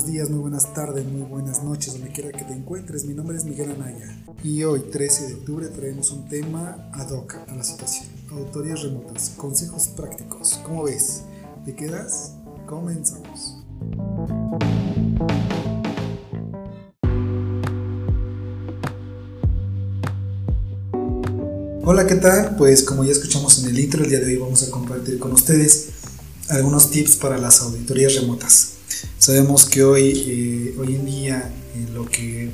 buenos 0.00 0.14
días, 0.14 0.30
muy 0.30 0.38
buenas 0.38 0.72
tardes, 0.72 1.04
muy 1.04 1.28
buenas 1.28 1.62
noches, 1.62 1.92
donde 1.92 2.08
quiera 2.08 2.32
que 2.32 2.42
te 2.42 2.54
encuentres. 2.54 3.04
Mi 3.04 3.12
nombre 3.12 3.36
es 3.36 3.44
Miguel 3.44 3.72
Anaya 3.72 4.24
y 4.42 4.64
hoy, 4.64 4.80
13 4.90 5.26
de 5.26 5.34
octubre, 5.34 5.66
traemos 5.68 6.10
un 6.10 6.26
tema 6.26 6.90
ad 6.94 7.10
hoc 7.10 7.34
a 7.46 7.54
la 7.54 7.62
situación. 7.62 8.06
Auditorías 8.30 8.80
remotas, 8.82 9.34
consejos 9.36 9.88
prácticos. 9.88 10.58
¿Cómo 10.64 10.84
ves? 10.84 11.24
¿Te 11.66 11.74
quedas? 11.74 12.32
Comenzamos. 12.66 13.58
Hola, 21.84 22.06
¿qué 22.06 22.14
tal? 22.14 22.56
Pues 22.56 22.84
como 22.84 23.04
ya 23.04 23.12
escuchamos 23.12 23.62
en 23.62 23.68
el 23.68 23.78
intro, 23.78 24.02
el 24.02 24.08
día 24.08 24.20
de 24.20 24.26
hoy 24.26 24.36
vamos 24.36 24.62
a 24.62 24.70
compartir 24.70 25.18
con 25.18 25.32
ustedes 25.32 25.90
algunos 26.48 26.90
tips 26.90 27.16
para 27.16 27.36
las 27.36 27.60
auditorías 27.60 28.14
remotas. 28.14 28.79
Sabemos 29.18 29.66
que 29.66 29.82
hoy, 29.82 30.12
eh, 30.26 30.74
hoy 30.78 30.94
en 30.96 31.06
día 31.06 31.52
lo 31.94 32.06
que 32.06 32.50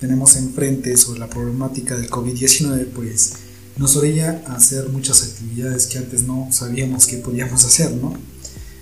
tenemos 0.00 0.36
enfrente 0.36 0.96
sobre 0.96 1.20
la 1.20 1.28
problemática 1.28 1.96
del 1.96 2.10
COVID-19 2.10 2.86
pues 2.94 3.34
nos 3.76 3.96
orilla 3.96 4.42
a 4.46 4.54
hacer 4.54 4.88
muchas 4.88 5.22
actividades 5.22 5.86
que 5.86 5.98
antes 5.98 6.24
no 6.24 6.48
sabíamos 6.50 7.06
que 7.06 7.18
podíamos 7.18 7.64
hacer, 7.64 7.92
¿no? 7.92 8.14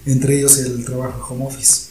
Entre 0.06 0.38
ellos 0.38 0.58
el 0.58 0.84
trabajo 0.84 1.34
home 1.34 1.46
office. 1.46 1.88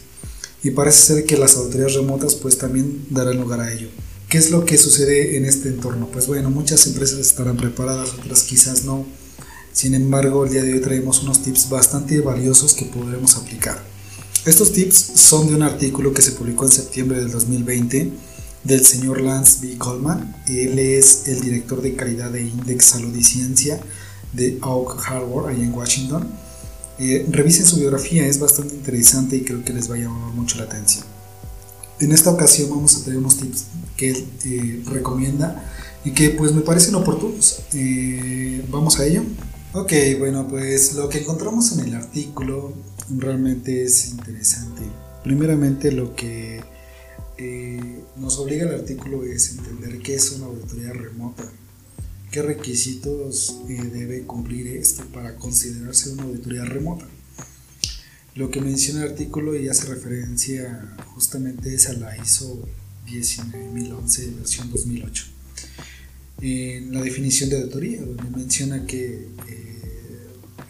Y 0.64 0.72
parece 0.72 1.14
ser 1.16 1.26
que 1.26 1.38
las 1.38 1.56
auditorías 1.56 1.94
remotas 1.94 2.34
pues 2.36 2.58
también 2.58 3.06
darán 3.12 3.38
lugar 3.38 3.60
a 3.60 3.72
ello. 3.72 3.90
¿Qué 4.30 4.40
es 4.40 4.50
lo 4.50 4.66
que 4.66 4.80
sucede 4.80 5.38
en 5.38 5.46
este 5.46 5.70
entorno? 5.70 6.10
Pues 6.12 6.26
bueno, 6.26 6.50
muchas 6.50 6.88
empresas 6.88 7.20
estarán 7.20 7.58
preparadas, 7.58 8.10
otras 8.14 8.42
quizás 8.44 8.84
no. 8.84 9.06
Sin 9.72 9.94
embargo, 9.94 10.46
el 10.46 10.52
día 10.52 10.64
de 10.64 10.74
hoy 10.74 10.82
traemos 10.82 11.22
unos 11.22 11.44
tips 11.44 11.70
bastante 11.70 12.22
valiosos 12.22 12.74
que 12.74 12.86
podremos 12.86 13.36
aplicar. 13.36 13.95
Estos 14.46 14.74
tips 14.74 15.14
son 15.16 15.48
de 15.48 15.56
un 15.56 15.64
artículo 15.64 16.14
que 16.14 16.22
se 16.22 16.34
publicó 16.34 16.66
en 16.66 16.72
septiembre 16.72 17.18
del 17.18 17.32
2020 17.32 18.12
del 18.64 18.86
señor 18.86 19.20
Lance 19.22 19.66
B. 19.66 19.76
Coleman. 19.80 20.36
Él 20.48 20.78
es 20.78 21.28
el 21.28 21.42
director 21.42 21.82
de 21.82 21.96
calidad 21.96 22.30
de 22.30 22.44
Index 22.44 22.86
Salud 22.86 23.16
y 23.16 23.24
Ciencia 23.24 23.80
de 24.34 24.60
Oak 24.62 25.04
Harbor, 25.08 25.50
ahí 25.50 25.62
en 25.62 25.74
Washington. 25.74 26.28
Eh, 27.00 27.26
revisen 27.32 27.66
su 27.66 27.78
biografía, 27.78 28.28
es 28.28 28.40
bastante 28.40 28.76
interesante 28.76 29.36
y 29.36 29.42
creo 29.42 29.64
que 29.66 29.74
les 29.74 29.90
va 29.90 29.96
a 29.96 29.98
llamar 29.98 30.32
mucho 30.36 30.60
la 30.60 30.66
atención. 30.66 31.06
En 32.00 32.12
esta 32.12 32.30
ocasión 32.30 32.70
vamos 32.70 32.98
a 32.98 33.04
tener 33.04 33.18
unos 33.18 33.38
tips 33.38 33.66
que 33.98 34.12
él 34.12 34.28
eh, 34.46 34.84
recomienda 34.92 35.74
y 36.04 36.12
que 36.12 36.30
pues 36.30 36.54
me 36.54 36.62
parecen 36.62 36.94
oportunos. 36.94 37.62
Eh, 37.74 38.64
vamos 38.70 39.00
a 39.00 39.08
ello. 39.08 39.24
Ok, 39.74 39.92
bueno, 40.20 40.48
pues 40.48 40.94
lo 40.94 41.10
que 41.10 41.18
encontramos 41.18 41.72
en 41.72 41.80
el 41.80 41.96
artículo 41.96 42.74
realmente 43.10 43.84
es 43.84 44.10
interesante. 44.10 44.82
Primeramente 45.24 45.92
lo 45.92 46.16
que 46.16 46.62
eh, 47.38 48.00
nos 48.18 48.38
obliga 48.38 48.66
el 48.66 48.76
artículo 48.76 49.24
es 49.24 49.52
entender 49.52 50.00
qué 50.00 50.16
es 50.16 50.32
una 50.32 50.46
auditoría 50.46 50.94
remota, 50.94 51.44
qué 52.32 52.42
requisitos 52.42 53.58
eh, 53.70 53.82
debe 53.92 54.24
cumplir 54.24 54.68
esto 54.68 55.04
para 55.14 55.36
considerarse 55.36 56.12
una 56.12 56.24
auditoría 56.24 56.66
remota. 56.66 57.08
Lo 58.36 58.52
que 58.52 58.62
menciona 58.62 59.04
el 59.04 59.12
artículo 59.12 59.56
y 59.56 59.70
hace 59.70 59.86
referencia 59.86 60.96
justamente 61.14 61.74
es 61.74 61.88
a 61.88 61.94
la 61.94 62.18
ISO 62.18 62.68
19011 63.06 64.32
versión 64.32 64.72
2008 64.72 65.36
en 66.42 66.94
la 66.94 67.02
definición 67.02 67.50
de 67.50 67.58
auditoría, 67.58 68.02
donde 68.02 68.24
menciona 68.38 68.86
que 68.86 69.30
eh, 69.48 69.75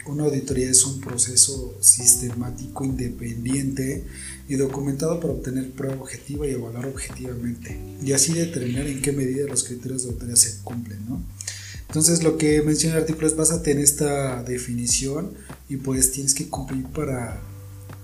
una 0.06 0.24
auditoría 0.24 0.70
es 0.70 0.84
un 0.84 1.00
proceso 1.00 1.76
sistemático, 1.80 2.84
independiente 2.84 4.04
y 4.48 4.54
documentado 4.54 5.20
para 5.20 5.32
obtener 5.32 5.70
prueba 5.72 5.96
objetiva 5.96 6.46
y 6.46 6.50
evaluar 6.50 6.86
objetivamente, 6.86 7.78
y 8.02 8.12
así 8.12 8.32
determinar 8.34 8.86
en 8.86 9.02
qué 9.02 9.12
medida 9.12 9.46
los 9.46 9.64
criterios 9.64 10.04
de 10.04 10.10
auditoría 10.10 10.36
se 10.36 10.58
cumplen. 10.62 10.98
¿no? 11.08 11.22
Entonces 11.88 12.22
lo 12.22 12.36
que 12.36 12.62
menciona 12.62 12.96
el 12.96 13.02
artículo 13.02 13.26
es 13.26 13.36
básate 13.36 13.72
en 13.72 13.78
esta 13.78 14.42
definición 14.42 15.34
y 15.68 15.76
pues 15.76 16.12
tienes 16.12 16.34
que 16.34 16.48
cumplir 16.48 16.86
para, 16.86 17.40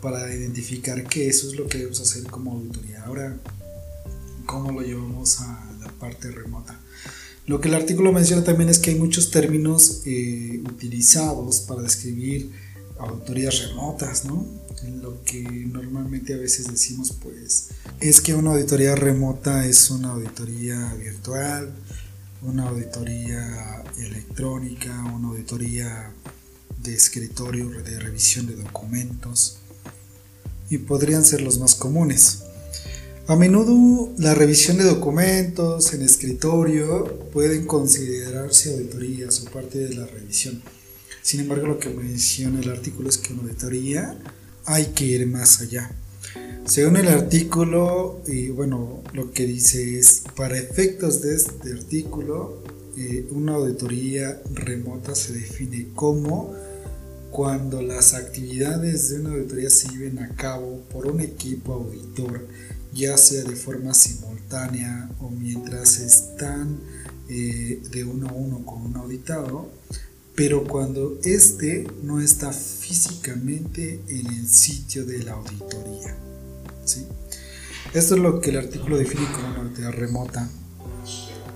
para 0.00 0.32
identificar 0.34 1.04
que 1.04 1.28
eso 1.28 1.48
es 1.48 1.56
lo 1.56 1.66
que 1.66 1.78
debemos 1.78 2.00
hacer 2.00 2.24
como 2.24 2.52
auditoría. 2.52 3.04
Ahora, 3.04 3.36
¿cómo 4.46 4.72
lo 4.72 4.82
llevamos 4.82 5.40
a 5.40 5.72
la 5.80 5.88
parte 5.92 6.30
remota? 6.30 6.81
Lo 7.46 7.60
que 7.60 7.68
el 7.68 7.74
artículo 7.74 8.12
menciona 8.12 8.44
también 8.44 8.70
es 8.70 8.78
que 8.78 8.90
hay 8.90 8.98
muchos 8.98 9.30
términos 9.30 10.02
eh, 10.06 10.62
utilizados 10.64 11.60
para 11.60 11.82
describir 11.82 12.52
auditorías 12.98 13.68
remotas, 13.68 14.24
¿no? 14.24 14.46
Lo 15.00 15.22
que 15.24 15.42
normalmente 15.42 16.34
a 16.34 16.38
veces 16.38 16.68
decimos, 16.68 17.12
pues, 17.20 17.68
es 18.00 18.20
que 18.20 18.34
una 18.34 18.52
auditoría 18.52 18.94
remota 18.94 19.66
es 19.66 19.90
una 19.90 20.10
auditoría 20.10 20.94
virtual, 20.94 21.72
una 22.42 22.68
auditoría 22.68 23.84
electrónica, 23.98 25.04
una 25.14 25.28
auditoría 25.28 26.12
de 26.82 26.94
escritorio, 26.94 27.68
de 27.70 27.98
revisión 28.00 28.46
de 28.46 28.56
documentos, 28.56 29.58
y 30.68 30.78
podrían 30.78 31.24
ser 31.24 31.42
los 31.42 31.58
más 31.58 31.74
comunes. 31.74 32.42
A 33.28 33.36
menudo 33.36 34.12
la 34.18 34.34
revisión 34.34 34.78
de 34.78 34.84
documentos 34.84 35.94
en 35.94 36.02
escritorio 36.02 37.20
pueden 37.32 37.66
considerarse 37.66 38.72
auditorías 38.72 39.40
o 39.42 39.50
parte 39.50 39.78
de 39.78 39.94
la 39.94 40.06
revisión. 40.06 40.60
Sin 41.22 41.38
embargo, 41.38 41.68
lo 41.68 41.78
que 41.78 41.88
menciona 41.88 42.58
el 42.60 42.68
artículo 42.68 43.08
es 43.08 43.18
que 43.18 43.32
una 43.32 43.42
auditoría 43.42 44.18
hay 44.64 44.86
que 44.86 45.04
ir 45.04 45.26
más 45.28 45.60
allá. 45.60 45.92
Según 46.64 46.96
el 46.96 47.06
artículo, 47.06 48.22
y 48.26 48.48
bueno, 48.48 49.04
lo 49.12 49.30
que 49.30 49.46
dice 49.46 50.00
es, 50.00 50.24
para 50.36 50.58
efectos 50.58 51.22
de 51.22 51.36
este 51.36 51.72
artículo, 51.74 52.64
eh, 52.98 53.28
una 53.30 53.54
auditoría 53.54 54.42
remota 54.52 55.14
se 55.14 55.32
define 55.32 55.90
como 55.94 56.54
cuando 57.30 57.82
las 57.82 58.14
actividades 58.14 59.10
de 59.10 59.20
una 59.20 59.30
auditoría 59.30 59.70
se 59.70 59.88
lleven 59.90 60.18
a 60.18 60.34
cabo 60.34 60.82
por 60.90 61.06
un 61.06 61.20
equipo 61.20 61.72
auditor 61.74 62.46
ya 62.92 63.16
sea 63.16 63.44
de 63.44 63.56
forma 63.56 63.94
simultánea 63.94 65.08
o 65.20 65.30
mientras 65.30 65.98
están 65.98 66.78
eh, 67.28 67.82
de 67.90 68.04
uno 68.04 68.28
a 68.28 68.32
uno 68.32 68.64
con 68.64 68.82
un 68.82 68.96
auditado, 68.96 69.70
pero 70.34 70.64
cuando 70.64 71.18
éste 71.24 71.86
no 72.02 72.20
está 72.20 72.52
físicamente 72.52 74.00
en 74.08 74.26
el 74.26 74.48
sitio 74.48 75.04
de 75.04 75.22
la 75.22 75.32
auditoría. 75.32 76.16
¿sí? 76.84 77.06
Esto 77.94 78.14
es 78.14 78.20
lo 78.20 78.40
que 78.40 78.50
el 78.50 78.56
artículo 78.56 78.96
define 78.96 79.26
como 79.32 79.48
una 79.48 79.58
auditoría 79.60 79.90
remota. 79.90 80.48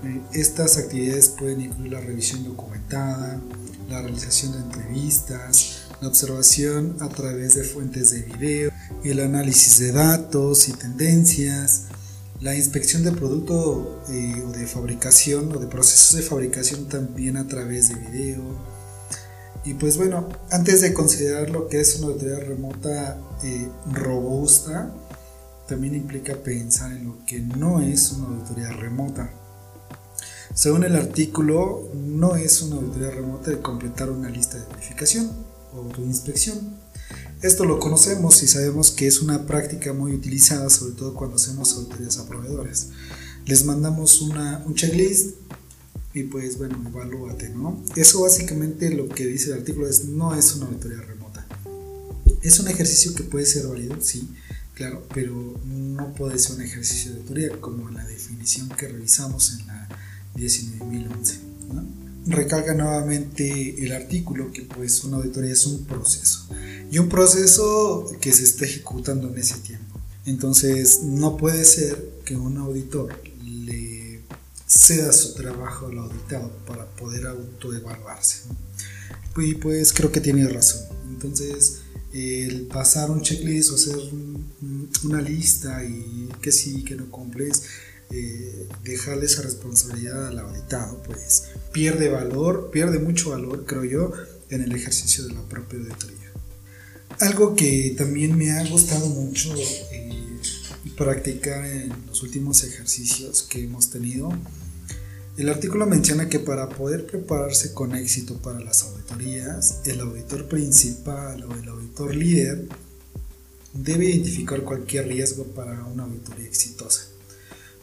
Eh, 0.03 0.21
estas 0.33 0.77
actividades 0.77 1.29
pueden 1.29 1.61
incluir 1.61 1.93
la 1.93 1.99
revisión 1.99 2.43
documentada, 2.43 3.41
la 3.89 4.01
realización 4.01 4.51
de 4.53 4.59
entrevistas, 4.59 5.86
la 6.01 6.07
observación 6.07 6.97
a 6.99 7.09
través 7.09 7.55
de 7.55 7.63
fuentes 7.63 8.11
de 8.11 8.21
video, 8.21 8.71
el 9.03 9.19
análisis 9.19 9.79
de 9.79 9.91
datos 9.91 10.69
y 10.69 10.73
tendencias, 10.73 11.85
la 12.39 12.55
inspección 12.55 13.03
de 13.03 13.11
producto 13.11 14.03
eh, 14.09 14.43
o 14.45 14.51
de 14.51 14.67
fabricación 14.67 15.51
o 15.55 15.59
de 15.59 15.67
procesos 15.67 16.15
de 16.15 16.21
fabricación 16.21 16.87
también 16.87 17.37
a 17.37 17.47
través 17.47 17.89
de 17.89 17.95
video. 17.95 18.43
Y 19.65 19.73
pues 19.73 19.97
bueno, 19.97 20.29
antes 20.51 20.81
de 20.81 20.93
considerar 20.93 21.49
lo 21.49 21.67
que 21.67 21.81
es 21.81 21.95
una 21.97 22.07
auditoría 22.07 22.39
remota 22.39 23.17
eh, 23.43 23.67
robusta, 23.91 24.93
también 25.67 25.95
implica 25.95 26.35
pensar 26.35 26.91
en 26.91 27.05
lo 27.05 27.25
que 27.25 27.39
no 27.41 27.81
es 27.81 28.11
una 28.11 28.27
auditoría 28.27 28.69
remota. 28.69 29.31
Según 30.53 30.85
el 30.85 30.95
artículo, 30.95 31.89
no 31.93 32.35
es 32.35 32.61
una 32.61 32.77
auditoría 32.77 33.11
remota 33.11 33.51
de 33.51 33.59
completar 33.59 34.09
una 34.09 34.29
lista 34.29 34.57
de 34.57 34.65
verificación 34.67 35.46
o 35.77 35.87
de 35.97 36.03
inspección 36.03 36.77
esto 37.41 37.65
lo 37.65 37.79
conocemos 37.79 38.41
y 38.41 38.47
sabemos 38.47 38.89
que 38.89 39.05
es 39.05 39.21
una 39.21 39.45
práctica 39.45 39.93
muy 39.93 40.13
utilizada, 40.13 40.71
sobre 40.71 40.93
todo 40.93 41.13
cuando 41.13 41.35
hacemos 41.35 41.73
auditorías 41.75 42.17
a 42.17 42.27
proveedores. 42.27 42.89
Les 43.45 43.63
mandamos 43.63 44.21
una, 44.21 44.63
un 44.65 44.73
checklist 44.73 45.35
y 46.15 46.23
pues 46.23 46.57
bueno, 46.57 46.83
evalúate, 46.87 47.49
¿no? 47.49 47.83
Eso 47.95 48.23
básicamente 48.23 48.89
lo 48.89 49.07
que 49.07 49.27
dice 49.27 49.51
el 49.51 49.59
artículo 49.59 49.87
es 49.87 50.05
no 50.05 50.33
es 50.33 50.55
una 50.55 50.65
auditoría 50.65 50.99
remota. 51.01 51.45
Es 52.41 52.59
un 52.59 52.69
ejercicio 52.69 53.13
que 53.13 53.23
puede 53.23 53.45
ser 53.45 53.67
válido, 53.67 53.97
sí, 54.01 54.27
claro, 54.73 55.05
pero 55.13 55.59
no 55.63 56.15
puede 56.15 56.39
ser 56.39 56.55
un 56.55 56.63
ejercicio 56.63 57.11
de 57.11 57.17
auditoría 57.17 57.61
como 57.61 57.89
la 57.91 58.03
definición 58.03 58.67
que 58.69 58.87
revisamos 58.87 59.59
en 59.59 59.67
la 59.67 59.87
19011, 60.35 61.39
¿no? 61.71 62.06
Recalca 62.27 62.73
nuevamente 62.73 63.83
el 63.83 63.93
artículo 63.93 64.51
que 64.51 64.63
pues 64.63 65.03
una 65.03 65.17
auditoría 65.17 65.51
es 65.51 65.65
un 65.65 65.85
proceso 65.85 66.47
y 66.91 66.99
un 66.99 67.09
proceso 67.09 68.05
que 68.19 68.31
se 68.31 68.43
está 68.43 68.65
ejecutando 68.65 69.29
en 69.29 69.37
ese 69.37 69.55
tiempo. 69.59 69.99
Entonces 70.25 71.03
no 71.03 71.37
puede 71.37 71.63
ser 71.63 72.21
que 72.25 72.35
un 72.35 72.57
auditor 72.57 73.17
le 73.43 74.21
ceda 74.65 75.13
su 75.13 75.33
trabajo 75.35 75.87
al 75.87 75.97
auditado 75.99 76.51
para 76.65 76.85
poder 76.85 77.27
autoevaluarse. 77.27 78.39
Y 79.37 79.55
pues 79.55 79.93
creo 79.93 80.11
que 80.11 80.19
tiene 80.19 80.47
razón. 80.47 80.81
Entonces 81.09 81.79
el 82.13 82.67
pasar 82.67 83.11
un 83.11 83.21
checklist 83.21 83.71
o 83.71 83.75
hacer 83.75 83.97
una 85.03 85.21
lista 85.21 85.83
y 85.83 86.29
que 86.41 86.51
sí, 86.51 86.83
que 86.83 86.95
no 86.95 87.09
cumples, 87.09 87.63
eh, 88.09 88.67
dejarle 88.83 89.25
esa 89.25 89.41
responsabilidad 89.41 90.27
al 90.27 90.39
auditado, 90.39 91.03
pues 91.03 91.49
pierde 91.73 92.07
valor, 92.07 92.69
pierde 92.71 92.99
mucho 92.99 93.31
valor, 93.31 93.65
creo 93.65 93.83
yo, 93.83 94.13
en 94.49 94.61
el 94.61 94.71
ejercicio 94.71 95.25
de 95.25 95.33
la 95.33 95.41
propia 95.41 95.79
auditoría. 95.79 96.31
Algo 97.19 97.53
que 97.55 97.95
también 97.97 98.37
me 98.37 98.51
ha 98.51 98.65
gustado 98.69 99.07
mucho 99.07 99.53
eh, 99.91 100.39
practicar 100.95 101.65
en 101.65 101.91
los 102.07 102.23
últimos 102.23 102.63
ejercicios 102.63 103.43
que 103.43 103.63
hemos 103.63 103.89
tenido, 103.89 104.31
el 105.35 105.49
artículo 105.49 105.85
menciona 105.85 106.29
que 106.29 106.39
para 106.39 106.69
poder 106.69 107.05
prepararse 107.05 107.73
con 107.73 107.93
éxito 107.93 108.37
para 108.37 108.61
las 108.61 108.83
auditorías, 108.83 109.81
el 109.83 109.99
auditor 109.99 110.47
principal 110.47 111.43
o 111.43 111.53
el 111.53 111.67
auditor 111.67 112.15
líder 112.15 112.69
debe 113.73 114.05
identificar 114.05 114.63
cualquier 114.63 115.09
riesgo 115.09 115.43
para 115.43 115.83
una 115.85 116.03
auditoría 116.03 116.47
exitosa 116.47 117.16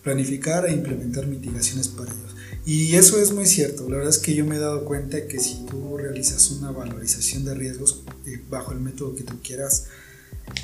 planificar 0.04 0.66
e 0.66 0.72
implementar 0.72 1.26
mitigaciones 1.26 1.88
para 1.88 2.12
ellos. 2.12 2.36
Y 2.66 2.94
eso 2.94 3.20
es 3.20 3.32
muy 3.32 3.46
cierto. 3.46 3.88
La 3.88 3.96
verdad 3.96 4.10
es 4.10 4.18
que 4.18 4.34
yo 4.34 4.44
me 4.44 4.56
he 4.56 4.58
dado 4.58 4.84
cuenta 4.84 5.26
que 5.26 5.40
si 5.40 5.66
tú 5.66 5.96
realizas 5.96 6.50
una 6.50 6.70
valorización 6.70 7.44
de 7.44 7.54
riesgos 7.54 8.04
eh, 8.26 8.40
bajo 8.48 8.72
el 8.72 8.80
método 8.80 9.14
que 9.16 9.22
tú 9.22 9.34
quieras, 9.42 9.86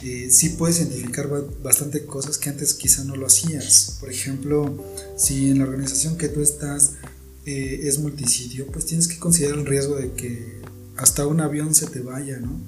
eh, 0.02 0.28
sí 0.30 0.50
puedes 0.50 0.78
identificar 0.78 1.28
bastante 1.62 2.04
cosas 2.04 2.38
que 2.38 2.50
antes 2.50 2.74
quizá 2.74 3.04
no 3.04 3.16
lo 3.16 3.26
hacías. 3.26 3.96
Por 4.00 4.10
ejemplo, 4.10 4.82
si 5.16 5.50
en 5.50 5.58
la 5.58 5.64
organización 5.64 6.16
que 6.16 6.28
tú 6.28 6.40
estás 6.40 6.92
eh, 7.44 7.80
es 7.84 7.98
multisidio, 7.98 8.66
pues 8.66 8.86
tienes 8.86 9.08
que 9.08 9.18
considerar 9.18 9.58
el 9.58 9.66
riesgo 9.66 9.96
de 9.96 10.12
que 10.12 10.60
hasta 10.96 11.26
un 11.26 11.40
avión 11.40 11.74
se 11.74 11.86
te 11.86 12.00
vaya, 12.00 12.38
¿no? 12.38 12.60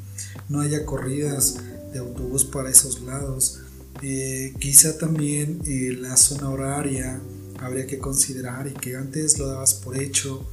No 0.48 0.60
haya 0.60 0.86
corridas 0.86 1.56
de 1.92 1.98
autobús 1.98 2.44
para 2.44 2.70
esos 2.70 3.02
lados 3.02 3.61
eh, 4.00 4.54
quizá 4.58 4.96
también 4.96 5.60
eh, 5.66 5.96
la 6.00 6.16
zona 6.16 6.48
horaria 6.48 7.20
habría 7.58 7.86
que 7.86 7.98
considerar 7.98 8.66
y 8.66 8.72
que 8.72 8.96
antes 8.96 9.38
lo 9.38 9.48
dabas 9.48 9.74
por 9.74 9.96
hecho. 9.96 10.46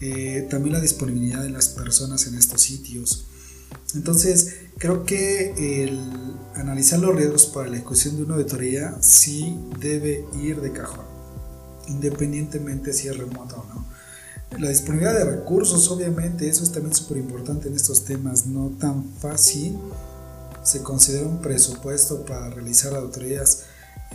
Eh, 0.00 0.46
también 0.48 0.74
la 0.74 0.80
disponibilidad 0.80 1.42
de 1.42 1.50
las 1.50 1.68
personas 1.68 2.26
en 2.26 2.36
estos 2.36 2.62
sitios. 2.62 3.26
Entonces, 3.94 4.54
creo 4.78 5.04
que 5.04 5.82
el 5.82 5.98
analizar 6.54 6.98
los 7.00 7.14
riesgos 7.14 7.46
para 7.46 7.68
la 7.68 7.76
ejecución 7.76 8.16
de 8.16 8.22
una 8.22 8.34
auditoría 8.34 8.96
sí 9.02 9.56
debe 9.80 10.24
ir 10.40 10.60
de 10.60 10.72
cajón, 10.72 11.04
independientemente 11.88 12.92
si 12.92 13.08
es 13.08 13.16
remota 13.16 13.56
o 13.56 13.66
no. 13.66 13.88
La 14.58 14.70
disponibilidad 14.70 15.14
de 15.14 15.24
recursos, 15.24 15.90
obviamente, 15.90 16.48
eso 16.48 16.62
es 16.62 16.72
también 16.72 16.94
súper 16.94 17.18
importante 17.18 17.68
en 17.68 17.74
estos 17.74 18.04
temas, 18.04 18.46
no 18.46 18.70
tan 18.78 19.04
fácil 19.20 19.76
se 20.62 20.82
considera 20.82 21.26
un 21.26 21.40
presupuesto 21.40 22.24
para 22.24 22.50
realizar 22.50 22.94
auditorías 22.94 23.64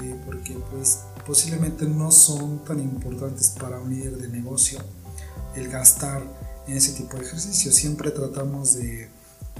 eh, 0.02 0.20
porque 0.26 0.58
pues 0.72 1.00
posiblemente 1.26 1.86
no 1.86 2.12
son 2.12 2.64
tan 2.66 2.80
importantes 2.80 3.50
para 3.52 3.80
un 3.80 3.92
líder 3.92 4.18
de 4.18 4.28
negocio 4.28 4.80
el 5.56 5.70
gastar 5.70 6.24
en 6.68 6.78
ese 6.78 6.94
tipo 6.94 7.18
de 7.18 7.26
ejercicios. 7.26 7.76
Siempre 7.76 8.12
tratamos 8.12 8.76
de, 8.76 9.10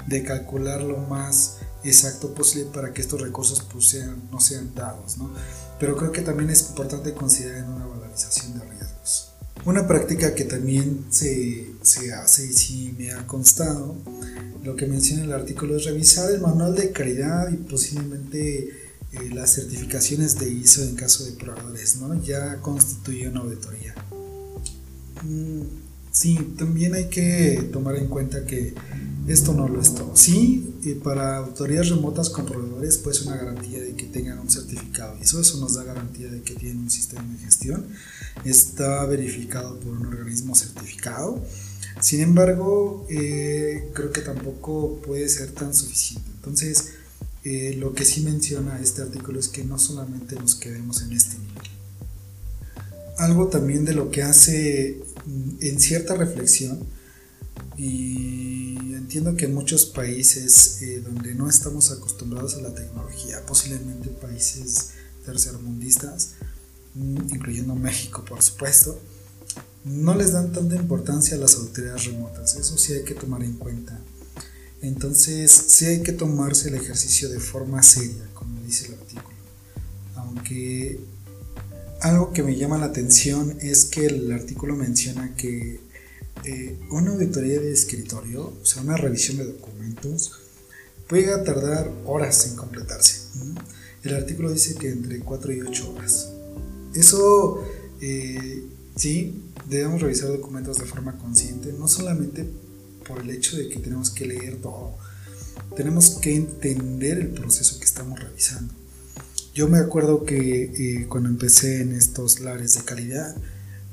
de 0.08 0.24
calcular 0.24 0.82
lo 0.82 0.98
más 0.98 1.58
exacto 1.84 2.34
posible 2.34 2.70
para 2.74 2.94
que 2.94 3.02
estos 3.02 3.22
recursos 3.22 3.62
pues, 3.72 3.96
no 4.32 4.40
sean 4.40 4.74
dados. 4.74 5.18
¿no? 5.18 5.32
Pero 5.80 5.96
creo 5.98 6.12
que 6.12 6.22
también 6.22 6.50
es 6.50 6.70
importante 6.70 7.14
considerar 7.14 7.60
en 7.60 7.70
una 7.70 7.86
valorización 7.86 8.58
de 8.58 8.66
riesgos. 8.66 9.33
Una 9.66 9.88
práctica 9.88 10.36
que 10.36 10.44
también 10.44 11.06
se, 11.10 11.68
se 11.82 12.14
hace 12.14 12.48
y 12.48 12.54
sí 12.54 12.96
me 12.98 13.12
ha 13.12 13.26
constado 13.26 13.96
lo 14.64 14.76
que 14.76 14.86
menciona 14.86 15.24
el 15.24 15.34
artículo 15.34 15.76
es 15.76 15.86
revisar 15.86 16.32
el 16.32 16.40
manual 16.40 16.74
de 16.74 16.92
calidad 16.92 17.52
y 17.52 17.58
posiblemente 17.58 18.70
eh, 19.12 19.30
las 19.34 19.56
certificaciones 19.56 20.40
de 20.40 20.50
ISO 20.50 20.84
en 20.84 20.96
caso 20.96 21.26
de 21.26 21.34
proveedores, 21.34 21.98
¿no? 21.98 22.22
Ya 22.24 22.62
constituye 22.62 23.28
una 23.28 23.42
auditoría. 23.42 23.94
Mm, 25.22 25.62
sí, 26.14 26.56
también 26.58 26.96
hay 26.96 27.10
que 27.10 27.70
tomar 27.74 27.98
en 27.98 28.08
cuenta 28.08 28.46
que 28.46 28.74
esto 29.28 29.54
no 29.54 29.68
lo 29.68 29.82
es 29.82 29.94
todo. 29.94 30.16
Sí, 30.16 30.74
para 31.04 31.40
auditorías 31.40 31.90
remotas 31.90 32.30
con 32.30 32.46
proveedores, 32.46 33.00
pues 33.00 33.22
una 33.24 33.36
garantía 33.36 33.82
de 33.82 33.96
que 33.96 34.06
tengan 34.06 34.40
un 34.40 34.50
certificado 34.50 35.18
ISO, 35.22 35.42
eso 35.42 35.58
nos 35.58 35.74
da 35.74 35.84
garantía 35.84 36.30
de 36.30 36.42
que 36.42 36.56
tienen 36.56 36.80
un 36.80 36.90
sistema 36.90 37.30
de 37.34 37.40
gestión, 37.40 37.88
está 38.46 39.06
verificado 39.06 39.78
por 39.82 39.92
un 39.92 40.06
organismo 40.06 40.56
certificado 40.56 41.44
sin 42.00 42.22
embargo, 42.22 43.06
eh, 43.10 43.90
creo 43.94 44.12
que 44.12 44.22
tampoco 44.22 45.00
puede 45.06 45.30
ser 45.30 45.52
tan 45.52 45.74
suficiente. 45.74 46.30
Entonces, 46.36 46.94
eh, 47.44 47.76
lo 47.78 47.94
que 47.94 48.06
sí 48.06 48.22
menciona 48.22 48.80
este 48.82 49.02
artículo 49.02 49.40
es 49.40 49.48
que 49.48 49.64
no 49.64 49.78
solamente 49.78 50.36
nos 50.36 50.56
quedemos 50.56 51.02
en 51.02 51.14
este 51.14 51.38
nivel. 51.38 51.64
Algo 53.18 53.48
también 53.48 53.86
de 53.86 53.94
lo 53.94 54.10
que 54.10 54.24
hace 54.24 55.02
en 55.26 55.80
cierta 55.80 56.16
reflexión, 56.16 56.80
y 57.78 58.94
entiendo 58.94 59.36
que 59.36 59.46
en 59.46 59.54
muchos 59.54 59.86
países 59.86 60.82
eh, 60.82 61.02
donde 61.02 61.34
no 61.36 61.50
estamos 61.50 61.92
acostumbrados 61.92 62.56
a 62.56 62.62
la 62.62 62.74
tecnología, 62.74 63.46
posiblemente 63.46 64.10
países 64.10 64.92
tercermundistas, 65.26 66.34
mm, 66.96 67.34
incluyendo 67.34 67.76
México 67.76 68.24
por 68.26 68.42
supuesto, 68.42 69.00
no 69.86 70.16
les 70.16 70.32
dan 70.32 70.52
tanta 70.52 70.76
importancia 70.76 71.36
a 71.36 71.40
las 71.40 71.56
autoridades 71.56 72.06
remotas, 72.06 72.56
eso 72.56 72.78
sí 72.78 72.94
hay 72.94 73.04
que 73.04 73.16
tomar 73.16 73.44
en 73.44 73.54
cuenta. 73.54 74.00
Entonces, 74.82 75.52
sí 75.52 75.86
hay 75.86 76.04
que 76.04 76.12
tomarse 76.12 76.68
el 76.68 76.76
ejercicio 76.76 77.30
de 77.30 77.40
forma 77.40 77.82
seria, 77.84 78.28
como 78.34 78.62
dice 78.62 78.88
el 78.88 78.96
artículo. 78.96 79.38
Aunque 80.16 81.00
algo 82.04 82.32
que 82.34 82.44
me 82.44 82.56
llama 82.56 82.78
la 82.78 82.86
atención 82.86 83.58
es 83.62 83.86
que 83.86 84.06
el 84.06 84.32
artículo 84.32 84.76
menciona 84.76 85.36
que 85.36 85.80
eh, 86.44 86.80
una 86.92 87.12
auditoría 87.12 87.60
de 87.60 87.72
escritorio, 87.72 88.54
o 88.62 88.66
sea, 88.66 88.84
una 88.84 88.98
revisión 88.98 89.38
de 89.38 89.46
documentos, 89.46 90.34
puede 91.08 91.26
tardar 91.44 91.92
horas 92.06 92.48
en 92.48 92.56
completarse. 92.56 93.22
El 94.04 94.16
artículo 94.16 94.52
dice 94.52 94.76
que 94.76 94.90
entre 94.90 95.20
4 95.20 95.54
y 95.54 95.62
8 95.62 95.94
horas. 95.94 96.30
Eso 96.94 97.64
eh, 98.02 98.64
Sí, 98.96 99.42
debemos 99.68 100.02
revisar 100.02 100.30
documentos 100.30 100.78
de 100.78 100.86
forma 100.86 101.18
consciente, 101.18 101.74
no 101.74 101.88
solamente 101.88 102.48
por 103.08 103.20
el 103.20 103.30
hecho 103.32 103.58
de 103.58 103.68
que 103.68 103.80
tenemos 103.80 104.12
que 104.12 104.28
leer 104.28 104.62
todo, 104.62 104.96
tenemos 105.76 106.12
que 106.22 106.36
entender 106.36 107.18
el 107.18 107.30
proceso 107.30 107.80
que 107.80 107.86
estamos 107.86 108.20
revisando. 108.20 108.74
Yo 109.54 109.68
me 109.68 109.78
acuerdo 109.78 110.24
que 110.24 110.64
eh, 110.64 111.06
cuando 111.08 111.30
empecé 111.30 111.82
en 111.82 111.94
estos 111.94 112.40
lares 112.40 112.74
de 112.74 112.82
calidad, 112.82 113.36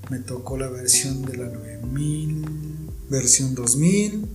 me 0.09 0.19
tocó 0.19 0.57
la 0.57 0.71
versión 0.71 1.21
de 1.21 1.37
la 1.37 1.49
9000, 1.49 2.47
versión 3.11 3.55
2000, 3.55 4.27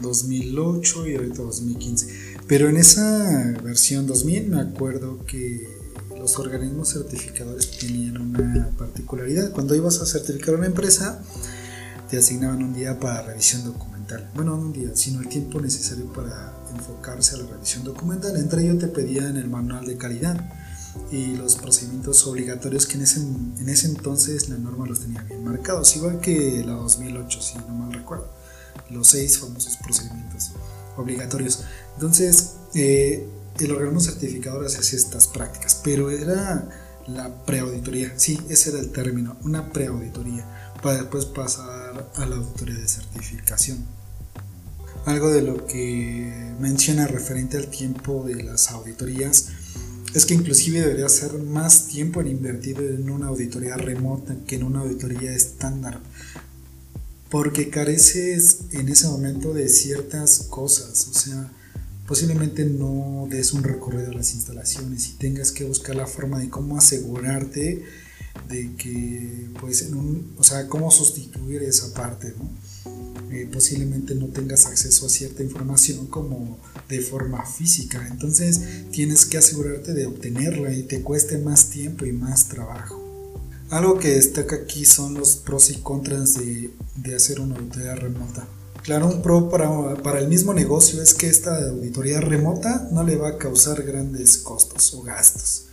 2008 0.00 0.98
mm, 0.98 1.06
y 1.06 1.14
ahorita 1.16 1.42
2015. 1.42 2.06
Pero 2.48 2.70
en 2.70 2.78
esa 2.78 3.54
versión 3.62 4.06
2000 4.06 4.48
me 4.48 4.60
acuerdo 4.62 5.22
que 5.26 5.68
los 6.18 6.38
organismos 6.38 6.88
certificadores 6.88 7.70
tenían 7.72 8.16
una 8.16 8.70
particularidad. 8.78 9.52
Cuando 9.52 9.74
ibas 9.74 10.00
a 10.00 10.06
certificar 10.06 10.54
una 10.54 10.66
empresa, 10.66 11.22
te 12.08 12.16
asignaban 12.16 12.62
un 12.62 12.72
día 12.72 12.98
para 12.98 13.20
revisión 13.20 13.62
documental. 13.64 14.30
Bueno, 14.34 14.56
no 14.56 14.62
un 14.62 14.72
día, 14.72 14.92
sino 14.94 15.20
el 15.20 15.28
tiempo 15.28 15.60
necesario 15.60 16.10
para 16.14 16.54
enfocarse 16.74 17.34
a 17.34 17.40
la 17.40 17.46
revisión 17.46 17.84
documental. 17.84 18.36
Entre 18.36 18.62
ellos 18.62 18.78
te 18.78 18.88
pedían 18.88 19.36
el 19.36 19.50
manual 19.50 19.84
de 19.84 19.98
calidad 19.98 20.61
y 21.10 21.36
los 21.36 21.56
procedimientos 21.56 22.26
obligatorios 22.26 22.86
que 22.86 22.94
en 22.94 23.02
ese, 23.02 23.20
en 23.20 23.68
ese 23.68 23.86
entonces 23.86 24.48
la 24.48 24.56
norma 24.56 24.86
los 24.86 25.00
tenía 25.00 25.22
bien 25.22 25.44
marcados, 25.44 25.94
igual 25.96 26.20
que 26.20 26.62
la 26.66 26.72
2008, 26.74 27.42
si 27.42 27.58
no 27.58 27.68
mal 27.68 27.92
recuerdo. 27.92 28.28
Los 28.90 29.08
seis 29.08 29.38
famosos 29.38 29.76
procedimientos 29.76 30.52
obligatorios. 30.96 31.64
Entonces, 31.94 32.54
eh, 32.74 33.26
el 33.58 33.72
órgano 33.72 34.00
certificador 34.00 34.64
hacía 34.64 34.80
estas 34.98 35.28
prácticas, 35.28 35.80
pero 35.82 36.10
era 36.10 36.68
la 37.06 37.44
preauditoría, 37.44 38.12
sí, 38.16 38.38
ese 38.48 38.70
era 38.70 38.80
el 38.80 38.90
término, 38.90 39.36
una 39.42 39.70
preauditoría, 39.70 40.72
para 40.82 40.98
después 40.98 41.26
pasar 41.26 42.10
a 42.14 42.26
la 42.26 42.36
auditoría 42.36 42.76
de 42.76 42.88
certificación. 42.88 43.84
Algo 45.04 45.30
de 45.30 45.42
lo 45.42 45.66
que 45.66 46.54
menciona 46.60 47.06
referente 47.06 47.56
al 47.56 47.66
tiempo 47.68 48.24
de 48.24 48.42
las 48.44 48.70
auditorías 48.70 49.48
es 50.14 50.26
que 50.26 50.34
inclusive 50.34 50.80
debería 50.80 51.08
ser 51.08 51.34
más 51.34 51.86
tiempo 51.88 52.20
en 52.20 52.28
invertido 52.28 52.82
en 52.82 53.08
una 53.08 53.28
auditoría 53.28 53.76
remota 53.76 54.36
que 54.46 54.56
en 54.56 54.64
una 54.64 54.80
auditoría 54.80 55.32
estándar, 55.34 56.00
porque 57.30 57.70
careces 57.70 58.60
en 58.72 58.88
ese 58.88 59.08
momento 59.08 59.54
de 59.54 59.68
ciertas 59.68 60.40
cosas, 60.50 61.08
o 61.10 61.14
sea, 61.14 61.50
posiblemente 62.06 62.64
no 62.66 63.26
des 63.30 63.54
un 63.54 63.62
recorrido 63.62 64.10
a 64.10 64.14
las 64.14 64.34
instalaciones 64.34 65.08
y 65.08 65.12
tengas 65.12 65.50
que 65.50 65.64
buscar 65.64 65.96
la 65.96 66.06
forma 66.06 66.40
de 66.40 66.50
cómo 66.50 66.76
asegurarte 66.76 67.84
de 68.48 68.74
que, 68.76 69.48
pues, 69.60 69.82
en 69.82 69.94
un, 69.94 70.34
o 70.36 70.44
sea, 70.44 70.68
cómo 70.68 70.90
sustituir 70.90 71.62
esa 71.62 71.94
parte, 71.94 72.34
¿no? 72.36 72.50
Eh, 73.32 73.48
posiblemente 73.50 74.14
no 74.14 74.26
tengas 74.26 74.66
acceso 74.66 75.06
a 75.06 75.08
cierta 75.08 75.42
información 75.42 76.06
como 76.06 76.58
de 76.88 77.00
forma 77.00 77.46
física. 77.46 78.06
Entonces 78.10 78.60
tienes 78.90 79.24
que 79.24 79.38
asegurarte 79.38 79.94
de 79.94 80.06
obtenerla 80.06 80.72
y 80.72 80.82
te 80.82 81.00
cueste 81.02 81.38
más 81.38 81.70
tiempo 81.70 82.04
y 82.04 82.12
más 82.12 82.48
trabajo. 82.48 83.02
Algo 83.70 83.98
que 83.98 84.10
destaca 84.10 84.56
aquí 84.56 84.84
son 84.84 85.14
los 85.14 85.36
pros 85.36 85.70
y 85.70 85.76
contras 85.76 86.34
de, 86.34 86.70
hacer 87.16 87.40
una 87.40 87.56
auditoría 87.56 87.94
remota. 87.94 88.46
Claro, 88.82 89.06
un 89.06 89.22
pro 89.22 89.48
para, 89.48 89.94
para, 90.02 90.18
el 90.18 90.28
mismo 90.28 90.52
negocio 90.52 91.00
es 91.00 91.14
que 91.14 91.28
esta 91.28 91.70
auditoría 91.70 92.20
remota 92.20 92.90
no 92.92 93.02
le 93.02 93.16
va 93.16 93.28
a 93.30 93.38
causar 93.38 93.82
grandes 93.82 94.36
costos 94.36 94.92
o 94.92 95.02
gastos. 95.02 95.68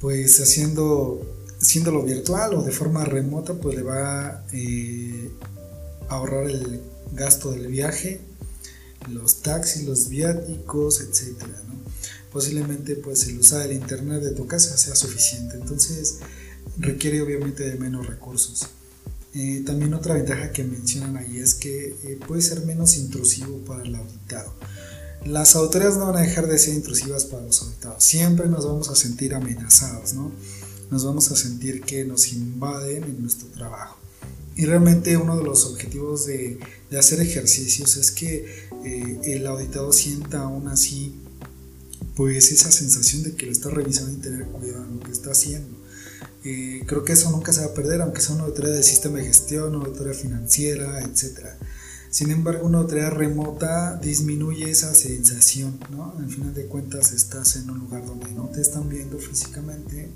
Pues 0.00 0.38
haciendo, 0.38 1.20
haciéndolo 1.60 2.04
virtual 2.04 2.54
o 2.54 2.62
de 2.62 2.70
forma 2.70 3.04
remota, 3.04 3.54
pues 3.54 3.76
le 3.76 3.82
va 3.82 4.44
eh, 4.52 5.32
ahorrar 6.08 6.50
el 6.50 6.80
gasto 7.12 7.50
del 7.50 7.68
viaje, 7.68 8.20
los 9.10 9.42
taxis, 9.42 9.84
los 9.84 10.08
viáticos, 10.08 11.00
etc. 11.00 11.42
Posiblemente 12.32 12.96
pues 12.96 13.26
el 13.26 13.38
usar 13.38 13.66
el 13.66 13.76
internet 13.76 14.22
de 14.22 14.32
tu 14.32 14.46
casa 14.46 14.76
sea 14.76 14.94
suficiente. 14.94 15.56
Entonces 15.56 16.18
requiere 16.78 17.22
obviamente 17.22 17.68
de 17.68 17.76
menos 17.76 18.06
recursos. 18.06 18.68
Eh, 19.34 19.62
también 19.64 19.94
otra 19.94 20.14
ventaja 20.14 20.52
que 20.52 20.64
mencionan 20.64 21.16
ahí 21.16 21.38
es 21.38 21.54
que 21.54 21.96
eh, 22.02 22.18
puede 22.26 22.42
ser 22.42 22.64
menos 22.64 22.96
intrusivo 22.96 23.58
para 23.58 23.82
el 23.82 23.94
auditado. 23.94 24.52
Las 25.24 25.56
autoridades 25.56 25.96
no 25.96 26.06
van 26.06 26.16
a 26.16 26.26
dejar 26.26 26.46
de 26.46 26.58
ser 26.58 26.74
intrusivas 26.74 27.24
para 27.24 27.42
los 27.42 27.62
auditados. 27.62 28.02
Siempre 28.02 28.48
nos 28.48 28.64
vamos 28.64 28.88
a 28.88 28.94
sentir 28.94 29.34
amenazados, 29.34 30.14
¿no? 30.14 30.32
Nos 30.90 31.04
vamos 31.04 31.30
a 31.30 31.36
sentir 31.36 31.82
que 31.82 32.04
nos 32.04 32.32
invaden 32.32 33.04
en 33.04 33.20
nuestro 33.20 33.48
trabajo. 33.48 33.97
Y 34.58 34.66
realmente 34.66 35.16
uno 35.16 35.36
de 35.36 35.44
los 35.44 35.64
objetivos 35.66 36.26
de, 36.26 36.58
de 36.90 36.98
hacer 36.98 37.20
ejercicios 37.20 37.96
es 37.96 38.10
que 38.10 38.44
eh, 38.84 39.20
el 39.22 39.46
auditado 39.46 39.92
sienta 39.92 40.42
aún 40.42 40.66
así 40.66 41.14
pues 42.16 42.50
esa 42.50 42.72
sensación 42.72 43.22
de 43.22 43.36
que 43.36 43.46
lo 43.46 43.52
está 43.52 43.70
revisando 43.70 44.10
y 44.10 44.16
tener 44.16 44.44
cuidado 44.46 44.84
en 44.84 44.96
lo 44.96 45.00
que 45.00 45.12
está 45.12 45.30
haciendo. 45.30 45.78
Eh, 46.42 46.82
creo 46.86 47.04
que 47.04 47.12
eso 47.12 47.30
nunca 47.30 47.52
se 47.52 47.60
va 47.60 47.66
a 47.66 47.74
perder, 47.74 48.02
aunque 48.02 48.20
sea 48.20 48.34
una 48.34 48.44
auditoría 48.44 48.72
del 48.72 48.82
sistema 48.82 49.18
de 49.18 49.26
gestión, 49.26 49.76
una 49.76 49.86
auditoría 49.86 50.14
financiera, 50.14 51.02
etc. 51.02 51.50
Sin 52.10 52.32
embargo, 52.32 52.66
una 52.66 52.78
auditoría 52.78 53.10
remota 53.10 53.96
disminuye 54.02 54.68
esa 54.68 54.92
sensación, 54.92 55.78
¿no? 55.90 56.16
Al 56.18 56.28
final 56.28 56.52
de 56.52 56.66
cuentas 56.66 57.12
estás 57.12 57.54
en 57.54 57.70
un 57.70 57.78
lugar 57.78 58.04
donde 58.04 58.32
no 58.32 58.48
te 58.48 58.60
están 58.60 58.88
viendo 58.88 59.18
físicamente 59.18 60.08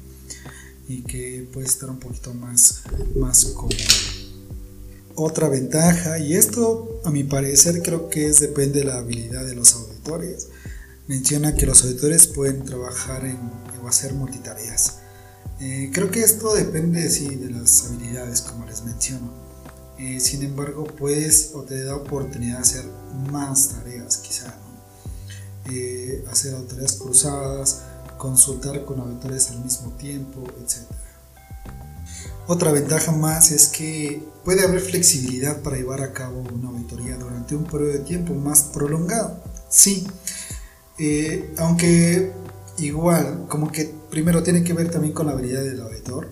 y 0.88 1.02
que 1.02 1.48
puedes 1.52 1.70
estar 1.70 1.90
un 1.90 2.00
poquito 2.00 2.34
más, 2.34 2.82
más 3.14 3.44
cómodo. 3.44 3.76
Otra 5.14 5.48
ventaja, 5.48 6.18
y 6.18 6.34
esto 6.34 7.00
a 7.04 7.10
mi 7.10 7.24
parecer 7.24 7.82
creo 7.82 8.08
que 8.08 8.26
es 8.26 8.40
depende 8.40 8.80
de 8.80 8.86
la 8.86 8.98
habilidad 8.98 9.44
de 9.44 9.54
los 9.54 9.74
auditores, 9.74 10.48
menciona 11.06 11.54
que 11.54 11.66
los 11.66 11.82
auditores 11.84 12.26
pueden 12.26 12.64
trabajar 12.64 13.26
en, 13.26 13.38
o 13.82 13.88
hacer 13.88 14.14
multitareas. 14.14 14.98
Eh, 15.60 15.90
creo 15.92 16.10
que 16.10 16.22
esto 16.22 16.54
depende 16.54 17.08
sí, 17.10 17.36
de 17.36 17.50
las 17.50 17.84
habilidades, 17.86 18.40
como 18.40 18.64
les 18.66 18.82
menciono. 18.84 19.30
Eh, 19.98 20.18
sin 20.18 20.42
embargo, 20.42 20.84
puedes 20.84 21.52
o 21.54 21.62
te 21.62 21.84
da 21.84 21.94
oportunidad 21.94 22.56
de 22.56 22.62
hacer 22.62 22.84
más 23.30 23.68
tareas, 23.68 24.16
quizá. 24.16 24.54
Eh, 25.70 26.24
hacer 26.30 26.54
auditorías 26.54 26.94
cruzadas, 26.94 27.82
consultar 28.18 28.84
con 28.84 28.98
auditores 28.98 29.50
al 29.50 29.62
mismo 29.62 29.92
tiempo, 29.92 30.42
etc. 30.60 30.78
Otra 32.46 32.72
ventaja 32.72 33.12
más 33.12 33.52
es 33.52 33.68
que 33.68 34.22
puede 34.44 34.64
haber 34.64 34.80
flexibilidad 34.80 35.62
para 35.62 35.76
llevar 35.76 36.02
a 36.02 36.12
cabo 36.12 36.40
una 36.52 36.68
auditoría 36.70 37.16
durante 37.16 37.54
un 37.54 37.64
periodo 37.64 37.92
de 37.92 37.98
tiempo 38.00 38.34
más 38.34 38.62
prolongado. 38.62 39.40
Sí, 39.68 40.06
eh, 40.98 41.52
aunque 41.58 42.32
igual, 42.78 43.46
como 43.48 43.70
que 43.70 43.94
primero 44.10 44.42
tiene 44.42 44.64
que 44.64 44.72
ver 44.72 44.90
también 44.90 45.14
con 45.14 45.26
la 45.26 45.32
habilidad 45.32 45.62
del 45.62 45.80
auditor, 45.80 46.30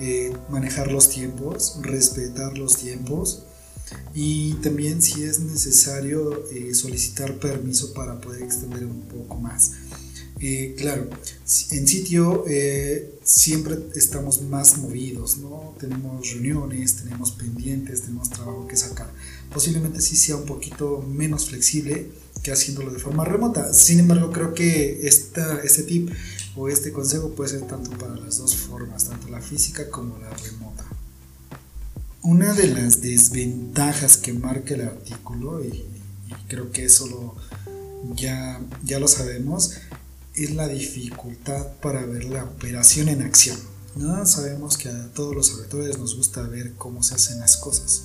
eh, 0.00 0.32
manejar 0.50 0.92
los 0.92 1.08
tiempos, 1.08 1.78
respetar 1.82 2.56
los 2.56 2.76
tiempos 2.76 3.44
y 4.14 4.54
también 4.54 5.02
si 5.02 5.24
es 5.24 5.40
necesario 5.40 6.44
eh, 6.50 6.74
solicitar 6.74 7.34
permiso 7.38 7.92
para 7.94 8.20
poder 8.20 8.42
extender 8.42 8.84
un 8.84 9.00
poco 9.02 9.36
más. 9.36 9.72
Eh, 10.40 10.76
claro, 10.78 11.08
en 11.72 11.88
sitio 11.88 12.44
eh, 12.46 13.18
siempre 13.24 13.76
estamos 13.96 14.42
más 14.42 14.78
movidos, 14.78 15.38
¿no? 15.38 15.74
Tenemos 15.80 16.30
reuniones, 16.32 16.96
tenemos 16.96 17.32
pendientes, 17.32 18.02
tenemos 18.02 18.30
trabajo 18.30 18.66
que 18.68 18.76
sacar. 18.76 19.10
Posiblemente 19.52 20.00
sí 20.00 20.16
sea 20.16 20.36
un 20.36 20.46
poquito 20.46 21.02
menos 21.02 21.48
flexible 21.48 22.12
que 22.42 22.52
haciéndolo 22.52 22.92
de 22.92 23.00
forma 23.00 23.24
remota. 23.24 23.74
Sin 23.74 23.98
embargo, 23.98 24.30
creo 24.30 24.54
que 24.54 25.06
esta, 25.08 25.60
este 25.62 25.82
tip 25.82 26.10
o 26.54 26.68
este 26.68 26.92
consejo 26.92 27.30
puede 27.30 27.50
ser 27.50 27.62
tanto 27.62 27.90
para 27.98 28.14
las 28.16 28.38
dos 28.38 28.54
formas, 28.56 29.08
tanto 29.08 29.28
la 29.28 29.40
física 29.40 29.90
como 29.90 30.18
la 30.18 30.30
remota. 30.30 30.84
Una 32.22 32.52
de 32.52 32.68
las 32.68 33.00
desventajas 33.00 34.16
que 34.16 34.32
marca 34.32 34.74
el 34.74 34.82
artículo, 34.82 35.64
y, 35.64 35.84
creo 36.46 36.70
que 36.70 36.84
eso 36.84 37.36
ya, 38.14 38.60
ya 38.84 38.98
lo 38.98 39.08
sabemos, 39.08 39.72
es 40.44 40.54
la 40.54 40.68
dificultad 40.68 41.66
para 41.80 42.04
ver 42.06 42.24
la 42.24 42.44
operación 42.44 43.08
en 43.08 43.22
acción. 43.22 43.58
¿no? 43.96 44.24
Sabemos 44.26 44.76
que 44.76 44.88
a 44.88 45.12
todos 45.12 45.34
los 45.34 45.52
auditores 45.52 45.98
nos 45.98 46.16
gusta 46.16 46.42
ver 46.42 46.74
cómo 46.74 47.02
se 47.02 47.14
hacen 47.14 47.40
las 47.40 47.56
cosas, 47.56 48.04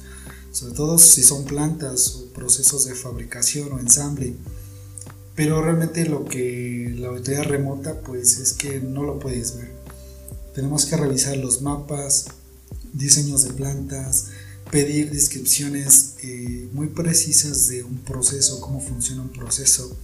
sobre 0.52 0.74
todo 0.74 0.98
si 0.98 1.24
son 1.24 1.46
plantas 1.46 2.16
o 2.16 2.26
procesos 2.34 2.86
de 2.86 2.96
fabricación 2.96 3.72
o 3.72 3.80
ensamble. 3.80 4.36
Pero 5.36 5.62
realmente 5.62 6.06
lo 6.06 6.26
que 6.26 6.94
la 6.98 7.10
auditoría 7.10 7.44
remota 7.44 8.02
pues 8.02 8.38
es 8.38 8.54
que 8.54 8.80
no 8.80 9.04
lo 9.04 9.20
puedes 9.20 9.58
ver. 9.58 9.72
Tenemos 10.54 10.86
que 10.86 10.98
revisar 10.98 11.38
los 11.38 11.62
mapas, 11.62 12.26
diseños 12.94 13.44
de 13.44 13.54
plantas, 13.54 14.28
pedir 14.70 15.12
descripciones 15.12 16.16
eh, 16.22 16.70
muy 16.74 16.88
precisas 16.88 17.68
de 17.68 17.84
un 17.84 17.98
proceso, 17.98 18.62
cómo 18.62 18.80
funciona 18.80 19.24
un 19.24 19.30
proceso 19.30 19.96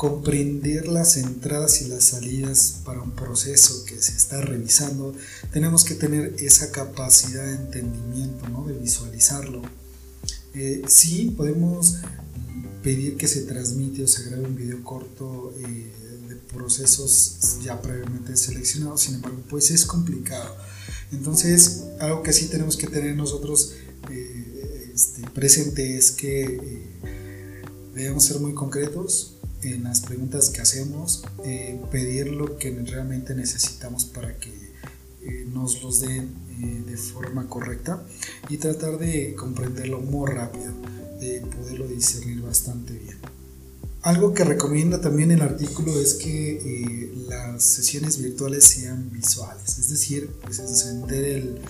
comprender 0.00 0.88
las 0.88 1.18
entradas 1.18 1.82
y 1.82 1.88
las 1.88 2.04
salidas 2.04 2.80
para 2.86 3.02
un 3.02 3.10
proceso 3.10 3.84
que 3.84 4.00
se 4.00 4.12
está 4.12 4.40
revisando, 4.40 5.14
tenemos 5.52 5.84
que 5.84 5.94
tener 5.94 6.36
esa 6.38 6.72
capacidad 6.72 7.44
de 7.44 7.56
entendimiento, 7.56 8.48
¿no? 8.48 8.64
de 8.64 8.72
visualizarlo. 8.78 9.60
Eh, 10.54 10.80
sí, 10.88 11.34
podemos 11.36 11.96
pedir 12.82 13.18
que 13.18 13.28
se 13.28 13.42
transmite 13.42 14.04
o 14.04 14.08
se 14.08 14.24
grabe 14.24 14.46
un 14.46 14.56
video 14.56 14.82
corto 14.82 15.52
eh, 15.58 15.92
de 16.30 16.36
procesos 16.50 17.58
ya 17.62 17.82
previamente 17.82 18.38
seleccionados, 18.38 19.02
sin 19.02 19.16
embargo, 19.16 19.42
pues 19.50 19.70
es 19.70 19.84
complicado. 19.84 20.56
Entonces, 21.12 21.82
algo 21.98 22.22
que 22.22 22.32
sí 22.32 22.46
tenemos 22.46 22.78
que 22.78 22.86
tener 22.86 23.14
nosotros 23.16 23.74
eh, 24.10 24.92
este, 24.94 25.28
presente 25.34 25.98
es 25.98 26.10
que 26.10 26.88
debemos 27.94 28.24
ser 28.24 28.40
muy 28.40 28.54
concretos, 28.54 29.34
en 29.62 29.84
las 29.84 30.00
preguntas 30.00 30.50
que 30.50 30.60
hacemos, 30.60 31.22
eh, 31.44 31.80
pedir 31.90 32.28
lo 32.28 32.56
que 32.56 32.70
realmente 32.70 33.34
necesitamos 33.34 34.04
para 34.04 34.36
que 34.36 34.50
eh, 35.22 35.46
nos 35.52 35.82
los 35.82 36.00
den 36.00 36.34
eh, 36.62 36.82
de 36.86 36.96
forma 36.96 37.46
correcta 37.48 38.02
y 38.48 38.56
tratar 38.56 38.98
de 38.98 39.34
comprenderlo 39.34 40.00
muy 40.00 40.30
rápido, 40.30 40.72
de 41.20 41.40
poderlo 41.40 41.86
discernir 41.86 42.40
bastante 42.40 42.94
bien. 42.94 43.16
Algo 44.02 44.32
que 44.32 44.44
recomienda 44.44 45.02
también 45.02 45.30
el 45.30 45.42
artículo 45.42 46.00
es 46.00 46.14
que 46.14 47.12
las 47.28 47.62
sesiones 47.62 48.16
virtuales 48.16 48.64
sean 48.64 49.10
visuales, 49.12 49.78
es 49.78 49.90
decir, 49.90 50.30
pues 50.42 50.58
encender 50.58 51.24
el, 51.24 51.60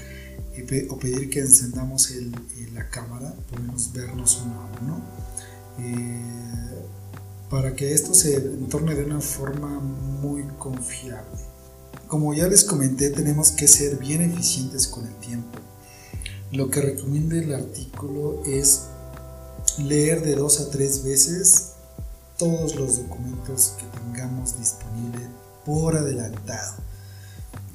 o 0.90 0.97
pedir 0.97 1.28
que 1.28 1.40
encendamos 1.40 2.12
el, 2.12 2.30
la 2.73 2.88
cámara, 2.88 3.35
podemos 3.50 3.92
vernos 3.92 4.40
uno 4.44 4.61
a 4.61 4.80
uno 4.80 5.04
para 7.50 7.75
que 7.75 7.92
esto 7.92 8.14
se 8.14 8.40
torne 8.71 8.95
de 8.95 9.04
una 9.04 9.21
forma 9.21 9.80
muy 9.80 10.45
confiable. 10.57 11.38
Como 12.07 12.33
ya 12.33 12.47
les 12.47 12.64
comenté, 12.64 13.11
tenemos 13.11 13.50
que 13.50 13.66
ser 13.66 13.97
bien 13.97 14.23
eficientes 14.23 14.87
con 14.87 15.04
el 15.04 15.14
tiempo. 15.16 15.59
Lo 16.52 16.71
que 16.71 16.80
recomienda 16.80 17.37
el 17.37 17.52
artículo 17.52 18.42
es 18.47 18.83
leer 19.78 20.23
de 20.23 20.37
dos 20.37 20.61
a 20.61 20.71
tres 20.71 21.02
veces 21.02 21.73
todos 22.38 22.76
los 22.76 22.99
documentos 22.99 23.75
que 23.78 23.99
tengamos 23.99 24.57
disponibles 24.59 25.28
por 25.66 25.97
adelantado. 25.97 26.75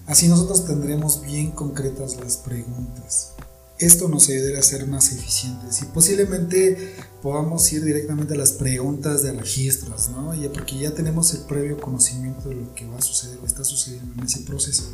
Así 0.07 0.27
nosotros 0.27 0.65
tendremos 0.65 1.21
bien 1.21 1.51
concretas 1.51 2.17
las 2.17 2.37
preguntas. 2.37 3.33
Esto 3.77 4.07
nos 4.07 4.29
ayudará 4.29 4.59
a 4.59 4.63
ser 4.63 4.87
más 4.87 5.11
eficientes 5.11 5.81
y 5.81 5.85
posiblemente 5.85 6.95
podamos 7.21 7.71
ir 7.73 7.83
directamente 7.83 8.33
a 8.33 8.37
las 8.37 8.53
preguntas 8.53 9.21
de 9.21 9.33
registros, 9.33 10.07
¿no? 10.09 10.33
Ya 10.33 10.49
porque 10.49 10.77
ya 10.77 10.91
tenemos 10.91 11.33
el 11.33 11.41
previo 11.41 11.77
conocimiento 11.77 12.47
de 12.47 12.55
lo 12.55 12.73
que 12.73 12.85
va 12.85 12.97
a 12.97 13.01
suceder 13.01 13.37
o 13.43 13.45
está 13.45 13.65
sucediendo 13.65 14.13
en 14.13 14.27
ese 14.27 14.39
proceso. 14.41 14.89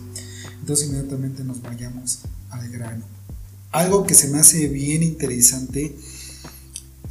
Entonces 0.61 0.87
inmediatamente 0.87 1.43
nos 1.43 1.61
vayamos 1.61 2.19
al 2.49 2.69
grano. 2.69 3.05
Algo 3.71 4.03
que 4.07 4.15
se 4.15 4.29
me 4.29 4.39
hace 4.39 4.67
bien 4.67 5.03
interesante 5.03 5.95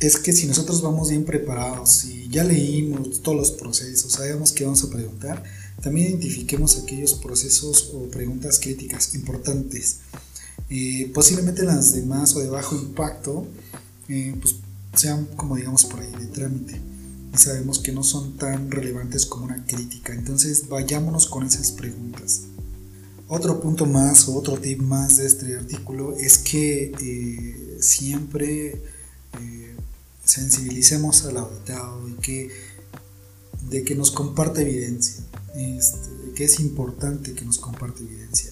es 0.00 0.16
que 0.16 0.32
si 0.32 0.46
nosotros 0.46 0.82
vamos 0.82 1.10
bien 1.10 1.24
preparados 1.24 2.04
y 2.04 2.28
ya 2.30 2.42
leímos 2.42 3.22
todos 3.22 3.36
los 3.36 3.50
procesos, 3.52 4.12
sabemos 4.12 4.50
que 4.50 4.64
vamos 4.64 4.82
a 4.82 4.90
preguntar, 4.90 5.44
también 5.82 6.08
identifiquemos 6.08 6.78
aquellos 6.78 7.14
procesos 7.14 7.90
o 7.94 8.10
preguntas 8.10 8.58
críticas 8.58 9.14
importantes. 9.14 9.98
Eh, 10.68 11.10
posiblemente 11.14 11.62
las 11.62 11.92
de 11.92 12.02
más 12.02 12.34
o 12.36 12.40
de 12.40 12.48
bajo 12.48 12.76
impacto, 12.76 13.46
eh, 14.08 14.36
pues 14.40 14.56
sean 14.94 15.26
como 15.36 15.56
digamos 15.56 15.84
por 15.84 16.00
ahí 16.00 16.12
de 16.12 16.26
trámite 16.26 16.80
y 17.32 17.36
sabemos 17.36 17.78
que 17.78 17.92
no 17.92 18.02
son 18.02 18.36
tan 18.36 18.70
relevantes 18.70 19.26
como 19.26 19.44
una 19.44 19.64
crítica. 19.64 20.12
Entonces 20.12 20.68
vayámonos 20.68 21.26
con 21.26 21.46
esas 21.46 21.72
preguntas. 21.72 22.42
Otro 23.28 23.60
punto 23.60 23.86
más 23.86 24.28
o 24.28 24.36
otro 24.36 24.58
tip 24.58 24.80
más 24.80 25.18
de 25.18 25.26
este 25.26 25.54
artículo 25.54 26.16
es 26.16 26.38
que 26.38 26.92
eh, 27.00 27.76
siempre 27.80 28.82
eh, 29.40 29.76
sensibilicemos 30.24 31.24
al 31.26 31.36
auditado 31.36 32.08
y 32.08 32.14
que, 32.14 32.50
de 33.68 33.84
que 33.84 33.94
nos 33.94 34.10
comparte 34.10 34.62
evidencia, 34.62 35.22
este, 35.54 36.32
que 36.34 36.44
es 36.44 36.58
importante 36.58 37.32
que 37.32 37.44
nos 37.44 37.58
comparte 37.58 38.02
evidencia. 38.02 38.49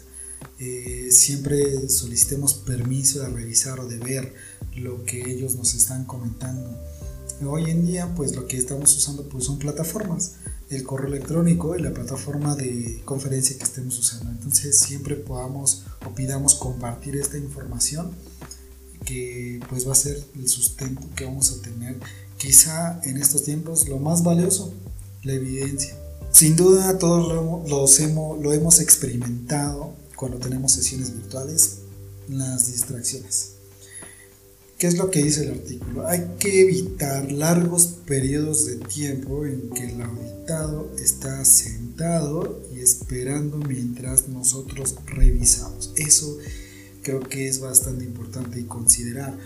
Eh, 0.61 1.09
siempre 1.13 1.89
solicitemos 1.89 2.55
permiso 2.55 3.21
de 3.21 3.29
revisar 3.29 3.79
o 3.79 3.87
de 3.87 3.99
ver 3.99 4.35
lo 4.77 5.05
que 5.05 5.31
ellos 5.31 5.55
nos 5.55 5.75
están 5.75 6.05
comentando 6.05 6.77
Hoy 7.47 7.71
en 7.71 7.87
día, 7.87 8.13
pues 8.17 8.35
lo 8.35 8.49
que 8.49 8.57
estamos 8.57 8.97
usando 8.97 9.23
pues, 9.29 9.45
son 9.45 9.61
plataformas, 9.61 10.33
el 10.71 10.83
correo 10.83 11.07
electrónico 11.07 11.77
y 11.77 11.83
la 11.83 11.93
plataforma 11.93 12.57
de 12.57 13.01
conferencia 13.05 13.57
que 13.57 13.63
estemos 13.63 13.97
usando. 13.97 14.31
Entonces 14.31 14.81
siempre 14.81 15.15
podamos 15.15 15.85
o 16.05 16.13
pidamos 16.15 16.57
compartir 16.57 17.17
esta 17.17 17.39
información 17.39 18.11
que 19.05 19.61
pues 19.69 19.87
va 19.87 19.93
a 19.93 19.95
ser 19.95 20.21
el 20.35 20.49
sustento 20.49 21.09
que 21.15 21.25
vamos 21.25 21.53
a 21.53 21.63
tener 21.63 21.97
quizá 22.37 23.01
en 23.05 23.19
estos 23.19 23.45
tiempos 23.45 23.89
lo 23.89 23.99
más 23.99 24.25
valioso, 24.25 24.73
la 25.23 25.35
evidencia. 25.35 25.97
Sin 26.33 26.57
duda 26.57 26.99
todos 26.99 27.29
lo, 27.29 27.87
hemos, 28.05 28.43
lo 28.43 28.53
hemos 28.53 28.81
experimentado 28.81 29.95
cuando 30.19 30.39
tenemos 30.39 30.73
sesiones 30.73 31.15
virtuales, 31.15 31.79
las 32.29 32.67
distracciones. 32.67 33.53
¿Qué 34.77 34.89
es 34.89 34.99
lo 34.99 35.11
que 35.11 35.23
dice 35.23 35.45
el 35.45 35.53
artículo? 35.53 36.07
Hay 36.07 36.37
que 36.39 36.61
evitar 36.61 37.31
largos 37.31 37.87
periodos 38.05 38.67
de 38.67 38.77
tiempo 38.77 39.47
en 39.47 39.71
que 39.71 39.91
el 39.91 40.03
auditado 40.03 40.93
está 40.99 41.45
sentado 41.45 42.63
y 42.75 42.81
esperando 42.81 43.59
mientras 43.59 44.29
nosotros 44.29 44.97
revisamos. 45.07 45.93
Eso 45.97 46.37
creo 47.03 47.21
que 47.21 47.49
es 47.49 47.61
bastante 47.61 48.05
importante 48.05 48.61
y 48.61 48.65
considerar. 48.65 49.37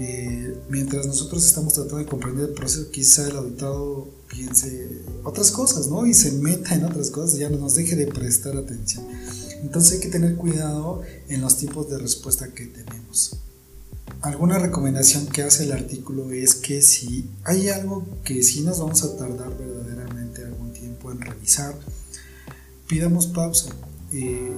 Eh, 0.00 0.54
mientras 0.68 1.06
nosotros 1.06 1.44
estamos 1.46 1.74
tratando 1.74 1.98
de 1.98 2.06
comprender 2.06 2.48
el 2.48 2.54
proceso, 2.54 2.90
quizá 2.90 3.28
el 3.28 3.36
auditado 3.36 4.08
piense 4.28 5.02
otras 5.22 5.50
cosas, 5.50 5.88
¿no? 5.88 6.06
Y 6.06 6.14
se 6.14 6.32
meta 6.32 6.74
en 6.74 6.84
otras 6.84 7.10
cosas 7.10 7.36
y 7.36 7.40
ya 7.40 7.50
no 7.50 7.58
nos 7.58 7.74
deje 7.74 7.94
de 7.94 8.06
prestar 8.06 8.56
atención. 8.56 9.04
Entonces 9.64 9.94
hay 9.94 10.00
que 10.00 10.08
tener 10.08 10.36
cuidado 10.36 11.02
en 11.28 11.40
los 11.40 11.56
tipos 11.56 11.88
de 11.88 11.98
respuesta 11.98 12.48
que 12.48 12.66
tenemos. 12.66 13.38
Alguna 14.20 14.58
recomendación 14.58 15.26
que 15.26 15.42
hace 15.42 15.64
el 15.64 15.72
artículo 15.72 16.30
es 16.32 16.54
que 16.54 16.82
si 16.82 17.30
hay 17.44 17.70
algo 17.70 18.06
que 18.24 18.42
sí 18.42 18.60
nos 18.60 18.78
vamos 18.78 19.02
a 19.02 19.16
tardar 19.16 19.56
verdaderamente 19.56 20.44
algún 20.44 20.72
tiempo 20.74 21.10
en 21.10 21.22
revisar, 21.22 21.74
pidamos 22.86 23.28
pausa, 23.28 23.70
eh, 24.12 24.52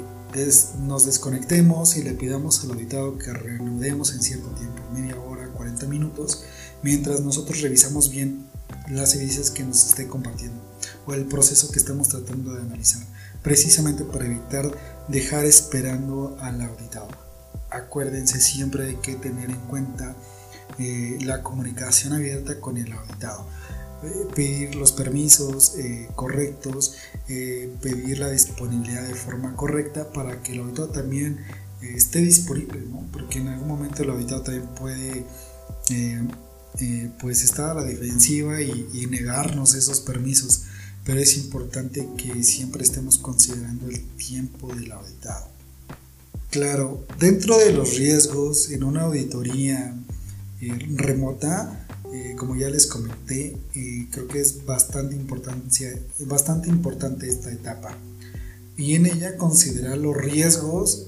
nos 0.81 1.07
desconectemos 1.07 1.97
y 1.97 2.03
le 2.03 2.13
pidamos 2.13 2.65
al 2.65 2.73
auditado 2.73 3.17
que 3.17 3.33
reanudemos 3.33 4.13
en 4.13 4.23
cierto 4.23 4.49
tiempo, 4.51 4.83
media 4.93 5.19
hora, 5.21 5.49
40 5.53 5.87
minutos, 5.87 6.43
mientras 6.83 7.21
nosotros 7.21 7.61
revisamos 7.61 8.11
bien 8.11 8.47
las 8.91 9.15
evidencias 9.15 9.51
que 9.51 9.63
nos 9.63 9.87
esté 9.87 10.09
compartiendo 10.09 10.61
o 11.07 11.15
el 11.15 11.27
proceso 11.27 11.71
que 11.71 11.79
estamos 11.79 12.09
tratando 12.09 12.55
de 12.55 12.63
analizar, 12.63 13.03
precisamente 13.43 14.05
para 14.05 14.27
evitar 14.27 14.96
dejar 15.09 15.45
esperando 15.45 16.37
al 16.41 16.61
auditado 16.61 17.27
acuérdense 17.71 18.41
siempre 18.41 18.85
de 18.85 19.01
que 19.01 19.15
tener 19.15 19.51
en 19.51 19.61
cuenta 19.61 20.15
eh, 20.79 21.19
la 21.23 21.43
comunicación 21.43 22.13
abierta 22.13 22.61
con 22.61 22.77
el 22.77 22.93
auditado. 22.93 23.47
Eh, 24.03 24.27
pedir 24.35 24.75
los 24.75 24.93
permisos 24.93 25.77
eh, 25.79 26.09
correctos, 26.15 26.97
pedir 27.27 28.19
la 28.19 28.31
disponibilidad 28.31 29.03
de 29.03 29.15
forma 29.15 29.57
correcta 29.57 30.13
para 30.13 30.43
que 30.43 30.53
el 30.53 30.61
auditado 30.61 30.89
también 30.89 31.39
esté 31.81 32.21
disponible, 32.21 32.83
porque 33.13 33.39
en 33.39 33.49
algún 33.49 33.69
momento 33.69 34.03
el 34.03 34.11
auditado 34.11 34.43
también 34.43 34.67
puede 34.75 35.25
pues 37.19 37.43
estar 37.43 37.71
a 37.71 37.75
la 37.75 37.83
defensiva 37.85 38.61
y 38.61 39.07
negarnos 39.11 39.75
esos 39.75 40.01
permisos, 40.01 40.63
pero 41.07 41.21
es 41.21 41.37
importante 41.37 42.09
que 42.19 42.43
siempre 42.43 42.83
estemos 42.83 43.17
considerando 43.17 43.89
el 43.89 44.03
tiempo 44.17 44.75
del 44.75 44.91
auditado. 44.91 45.47
Claro, 46.51 47.05
dentro 47.21 47.57
de 47.59 47.73
los 47.73 47.97
riesgos 47.97 48.71
en 48.71 48.83
una 48.83 49.03
auditoría 49.03 49.95
eh, 50.61 50.73
remota, 50.97 51.87
eh, 52.13 52.35
como 52.37 52.57
ya 52.57 52.69
les 52.71 52.87
comenté, 52.87 53.57
eh, 53.75 54.09
creo 54.11 54.27
que 54.27 54.41
es 54.41 54.65
bastante, 54.65 55.17
bastante 56.21 56.69
importante 56.69 57.29
esta 57.29 57.53
etapa. 57.53 57.97
Y 58.77 58.95
en 58.95 59.07
ella 59.07 59.37
considerar 59.37 59.99
los 59.99 60.17
riesgos 60.17 61.07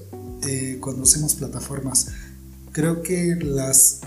cuando 0.79 1.03
hacemos 1.03 1.35
plataformas. 1.35 2.07
Creo 2.71 3.03
que 3.03 3.35
las 3.35 3.99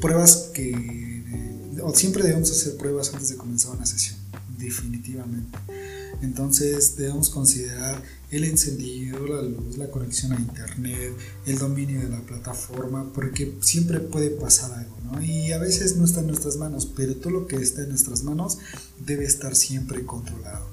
pruebas 0.00 0.50
que... 0.54 1.24
o 1.82 1.92
siempre 1.94 2.22
debemos 2.22 2.50
hacer 2.52 2.76
pruebas 2.76 3.12
antes 3.12 3.30
de 3.30 3.36
comenzar 3.36 3.72
una 3.72 3.84
sesión, 3.84 4.16
definitivamente. 4.60 5.58
Entonces 6.22 6.96
debemos 6.96 7.30
considerar 7.30 8.02
el 8.30 8.44
encendido, 8.44 9.26
la 9.26 9.42
luz, 9.42 9.78
la 9.78 9.90
conexión 9.90 10.32
a 10.32 10.40
internet, 10.40 11.12
el 11.46 11.58
dominio 11.58 12.00
de 12.00 12.08
la 12.08 12.20
plataforma, 12.20 13.12
porque 13.12 13.56
siempre 13.60 14.00
puede 14.00 14.30
pasar 14.30 14.72
algo, 14.72 14.96
¿no? 15.04 15.22
Y 15.22 15.52
a 15.52 15.58
veces 15.58 15.96
no 15.96 16.04
está 16.04 16.20
en 16.20 16.28
nuestras 16.28 16.56
manos, 16.56 16.86
pero 16.94 17.16
todo 17.16 17.30
lo 17.30 17.46
que 17.46 17.56
está 17.56 17.82
en 17.82 17.88
nuestras 17.88 18.22
manos 18.22 18.58
debe 19.04 19.24
estar 19.24 19.56
siempre 19.56 20.04
controlado. 20.04 20.68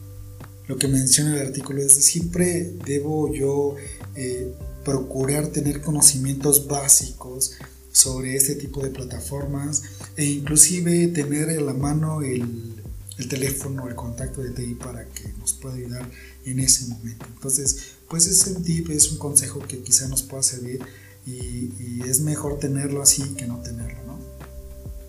Lo 0.67 0.77
que 0.77 0.87
menciona 0.87 1.33
el 1.33 1.47
artículo 1.47 1.81
es 1.81 1.93
siempre 1.93 2.73
debo 2.85 3.33
yo 3.33 3.75
eh, 4.15 4.53
procurar 4.83 5.47
tener 5.47 5.81
conocimientos 5.81 6.67
básicos 6.67 7.53
sobre 7.91 8.35
este 8.35 8.55
tipo 8.55 8.83
de 8.83 8.89
plataformas 8.89 9.83
e 10.17 10.25
inclusive 10.25 11.07
tener 11.07 11.49
en 11.49 11.65
la 11.65 11.73
mano 11.73 12.21
el 12.21 12.75
el 13.17 13.27
teléfono, 13.27 13.87
el 13.87 13.95
contacto 13.95 14.41
de 14.41 14.51
TI 14.51 14.75
para 14.75 15.05
que 15.09 15.29
nos 15.39 15.53
pueda 15.53 15.75
ayudar 15.75 16.09
en 16.45 16.59
ese 16.59 16.87
momento. 16.87 17.25
Entonces, 17.33 17.77
pues 18.09 18.27
ese 18.27 18.55
tip 18.61 18.89
es 18.91 19.11
un 19.11 19.17
consejo 19.17 19.59
que 19.59 19.79
quizá 19.79 20.07
nos 20.07 20.23
pueda 20.23 20.43
servir 20.43 20.81
y, 21.25 21.69
es 22.07 22.21
mejor 22.21 22.57
tenerlo 22.57 23.01
así 23.01 23.23
que 23.35 23.47
no 23.47 23.59
tenerlo. 23.61 24.17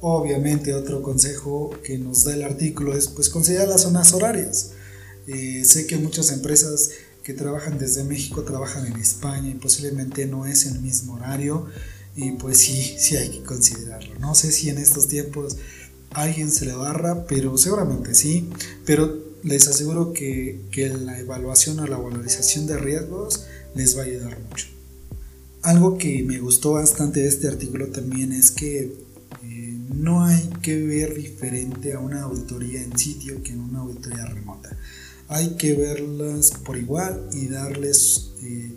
Obviamente 0.01 0.75
otro 0.75 1.03
consejo 1.03 1.71
que 1.85 1.99
nos 1.99 2.25
da 2.25 2.35
el 2.35 2.43
artículo 2.43 2.97
es 2.97 3.09
pues 3.09 3.29
considerar 3.29 3.69
las 3.69 3.83
zonas 3.83 4.13
horarias. 4.13 4.71
Eh, 5.27 5.63
sé 5.65 5.87
que 5.87 5.97
muchas 5.97 6.33
empresas 6.33 6.91
que 7.23 7.35
trabajan 7.35 7.79
desde 7.79 8.05
México 8.05 8.43
trabajan 8.43 8.87
en 8.87 8.97
España 8.97 9.51
y 9.51 9.55
posiblemente 9.55 10.27
no 10.27 10.47
es 10.47 10.67
el 10.67 10.81
mismo 10.81 11.15
horario 11.15 11.67
y 12.17 12.33
pues 12.33 12.59
sí, 12.59 12.97
sí 12.99 13.17
hay 13.17 13.29
que 13.31 13.43
considerarlo. 13.43 14.19
No 14.19 14.35
sé 14.35 14.51
si 14.51 14.71
en 14.71 14.79
estos 14.79 15.07
tiempos 15.07 15.57
alguien 16.13 16.51
se 16.51 16.67
le 16.67 16.75
barra, 16.75 17.27
pero 17.27 17.57
seguramente 17.59 18.15
sí, 18.15 18.49
pero 18.85 19.29
les 19.43 19.69
aseguro 19.69 20.13
que, 20.13 20.61
la 21.05 21.19
evaluación 21.19 21.81
o 21.81 21.87
la 21.87 21.97
valorización 21.97 22.67
de 22.67 22.79
riesgos 22.79 23.45
les 23.75 23.97
va 23.97 24.03
a 24.03 24.05
ayudar 24.05 24.39
mucho. 24.49 24.67
Algo 25.63 25.99
que 25.99 26.23
me 26.23 26.39
gustó 26.39 26.73
bastante 26.73 27.21
de 27.21 27.29
este 27.29 27.49
artículo 27.49 27.89
también 27.89 28.33
es 28.33 28.51
que 28.51 28.93
eh, 29.43 29.79
no 29.93 30.25
hay 30.25 30.49
que 30.63 30.81
ver 30.83 31.15
diferente 31.15 31.93
a 31.93 31.99
una 31.99 32.23
auditoría 32.23 32.83
en 32.83 32.97
sitio 32.97 33.43
que 33.43 33.53
en 33.53 33.61
una 33.61 33.81
auditoría 33.81 34.25
remota. 34.27 34.77
Hay 35.29 35.57
que 35.57 35.75
verlas 35.75 36.53
por 36.65 36.79
igual 36.79 37.29
y 37.33 37.49
darles 37.49 38.31
eh, 38.43 38.73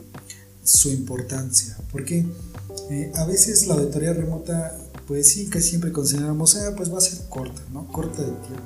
su 0.63 0.89
importancia, 0.89 1.77
porque 1.91 2.25
eh, 2.89 3.11
a 3.15 3.25
veces 3.25 3.67
la 3.67 3.75
auditoría 3.75 4.13
remota 4.13 4.77
pues 5.11 5.27
sí, 5.27 5.49
que 5.49 5.59
siempre 5.59 5.91
consideramos, 5.91 6.55
ah, 6.55 6.73
pues 6.77 6.89
va 6.89 6.99
a 6.99 7.01
ser 7.01 7.27
corta, 7.27 7.61
¿no? 7.73 7.85
Corta 7.91 8.21
de 8.21 8.31
tiempo. 8.31 8.63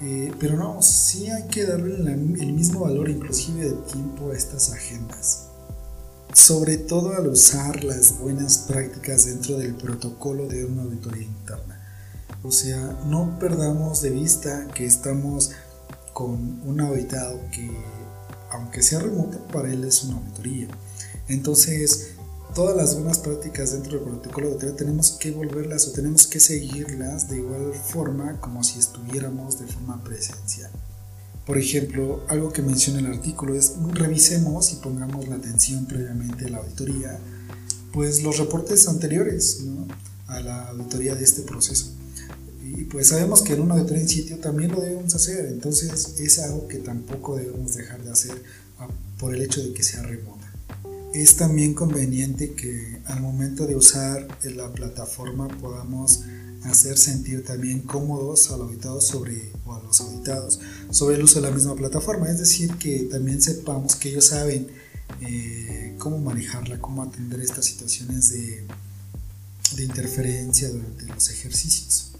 Eh, 0.00 0.32
pero 0.38 0.56
no, 0.56 0.80
sí 0.80 1.28
hay 1.28 1.48
que 1.48 1.64
darle 1.64 1.96
el 1.96 2.52
mismo 2.52 2.82
valor 2.82 3.10
inclusive 3.10 3.64
de 3.64 3.72
tiempo 3.72 4.30
a 4.30 4.36
estas 4.36 4.70
agendas. 4.70 5.48
Sobre 6.32 6.76
todo 6.76 7.16
al 7.16 7.26
usar 7.26 7.82
las 7.82 8.20
buenas 8.20 8.58
prácticas 8.58 9.24
dentro 9.24 9.58
del 9.58 9.74
protocolo 9.74 10.46
de 10.46 10.66
una 10.66 10.82
auditoría 10.84 11.24
interna. 11.24 11.84
O 12.44 12.52
sea, 12.52 13.00
no 13.08 13.36
perdamos 13.40 14.02
de 14.02 14.10
vista 14.10 14.68
que 14.68 14.86
estamos 14.86 15.50
con 16.12 16.62
un 16.64 16.80
auditado 16.80 17.40
que, 17.50 17.68
aunque 18.52 18.84
sea 18.84 19.00
remoto, 19.00 19.44
para 19.48 19.72
él 19.72 19.82
es 19.82 20.04
una 20.04 20.18
auditoría. 20.18 20.68
Entonces, 21.26 22.12
todas 22.56 22.74
las 22.74 22.94
buenas 22.94 23.18
prácticas 23.18 23.72
dentro 23.72 23.98
del 23.98 24.08
protocolo 24.08 24.46
de 24.46 24.52
auditoría 24.54 24.76
tenemos 24.78 25.12
que 25.12 25.30
volverlas 25.30 25.88
o 25.88 25.92
tenemos 25.92 26.26
que 26.26 26.40
seguirlas 26.40 27.28
de 27.28 27.36
igual 27.36 27.74
forma 27.74 28.40
como 28.40 28.64
si 28.64 28.78
estuviéramos 28.78 29.60
de 29.60 29.66
forma 29.66 30.02
presencial. 30.02 30.70
Por 31.44 31.58
ejemplo, 31.58 32.24
algo 32.28 32.50
que 32.54 32.62
menciona 32.62 33.00
el 33.00 33.08
artículo 33.08 33.54
es 33.54 33.74
revisemos 33.92 34.72
y 34.72 34.76
pongamos 34.76 35.28
la 35.28 35.34
atención 35.34 35.84
previamente 35.84 36.46
a 36.46 36.48
la 36.48 36.58
auditoría, 36.58 37.18
pues 37.92 38.22
los 38.22 38.38
reportes 38.38 38.88
anteriores 38.88 39.62
a 40.26 40.40
la 40.40 40.70
auditoría 40.70 41.14
de 41.14 41.24
este 41.24 41.42
proceso. 41.42 41.92
Y 42.64 42.84
pues 42.84 43.08
sabemos 43.08 43.42
que 43.42 43.52
en 43.52 43.60
una 43.60 43.74
auditoría 43.74 44.02
en 44.02 44.08
sitio 44.08 44.38
también 44.38 44.72
lo 44.72 44.80
debemos 44.80 45.14
hacer, 45.14 45.44
entonces 45.44 46.14
es 46.18 46.38
algo 46.38 46.66
que 46.68 46.78
tampoco 46.78 47.36
debemos 47.36 47.74
dejar 47.74 48.02
de 48.02 48.10
hacer 48.10 48.42
ah, 48.78 48.88
por 49.18 49.34
el 49.34 49.42
hecho 49.42 49.62
de 49.62 49.74
que 49.74 49.82
sea 49.82 50.02
remota. 50.02 50.45
Es 51.14 51.36
también 51.36 51.74
conveniente 51.74 52.52
que 52.52 53.00
al 53.06 53.20
momento 53.20 53.66
de 53.66 53.76
usar 53.76 54.26
la 54.44 54.70
plataforma 54.72 55.48
podamos 55.48 56.24
hacer 56.64 56.98
sentir 56.98 57.44
también 57.44 57.80
cómodos 57.80 58.50
al 58.50 58.62
auditado 58.62 59.00
sobre, 59.00 59.52
o 59.64 59.74
a 59.74 59.82
los 59.82 60.00
auditados 60.00 60.60
sobre 60.90 61.16
el 61.16 61.22
uso 61.22 61.40
de 61.40 61.48
la 61.48 61.54
misma 61.54 61.74
plataforma. 61.74 62.28
Es 62.28 62.38
decir, 62.38 62.74
que 62.74 63.00
también 63.10 63.40
sepamos 63.40 63.96
que 63.96 64.10
ellos 64.10 64.26
saben 64.26 64.68
eh, 65.20 65.94
cómo 65.98 66.18
manejarla, 66.18 66.80
cómo 66.80 67.02
atender 67.02 67.40
estas 67.40 67.64
situaciones 67.64 68.30
de, 68.30 68.64
de 69.76 69.84
interferencia 69.84 70.68
durante 70.68 71.06
los 71.06 71.30
ejercicios. 71.30 72.12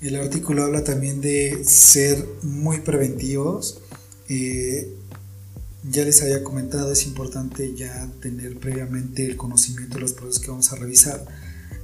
El 0.00 0.14
artículo 0.14 0.64
habla 0.64 0.84
también 0.84 1.20
de 1.20 1.64
ser 1.64 2.24
muy 2.42 2.80
preventivos. 2.80 3.80
Eh, 4.28 4.94
ya 5.90 6.04
les 6.04 6.22
había 6.22 6.44
comentado, 6.44 6.92
es 6.92 7.06
importante 7.06 7.74
ya 7.74 8.10
tener 8.20 8.58
previamente 8.58 9.26
el 9.26 9.36
conocimiento 9.36 9.96
de 9.96 10.02
los 10.02 10.12
procesos 10.12 10.42
que 10.42 10.50
vamos 10.50 10.72
a 10.72 10.76
revisar, 10.76 11.24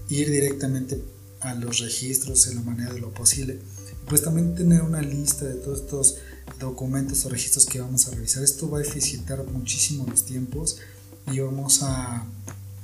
ir 0.09 0.31
directamente 0.31 1.03
a 1.41 1.55
los 1.55 1.79
registros 1.79 2.47
en 2.49 2.57
la 2.57 2.63
manera 2.63 2.93
de 2.93 3.01
lo 3.01 3.13
posible. 3.13 3.59
Pues 4.09 4.23
también 4.23 4.55
tener 4.55 4.83
una 4.83 5.01
lista 5.01 5.47
de 5.47 5.55
todos 5.55 5.81
estos 5.81 6.17
documentos 6.59 7.25
o 7.25 7.31
registros 7.31 7.67
que 7.67 7.81
vamos 7.81 8.07
a 8.07 8.11
revisar. 8.11 8.43
Esto 8.43 8.69
va 8.69 8.79
a 8.79 8.83
eficientar 8.83 9.45
muchísimo 9.45 10.07
los 10.09 10.25
tiempos 10.25 10.79
y 11.31 11.41
vamos 11.41 11.83
a, 11.83 12.27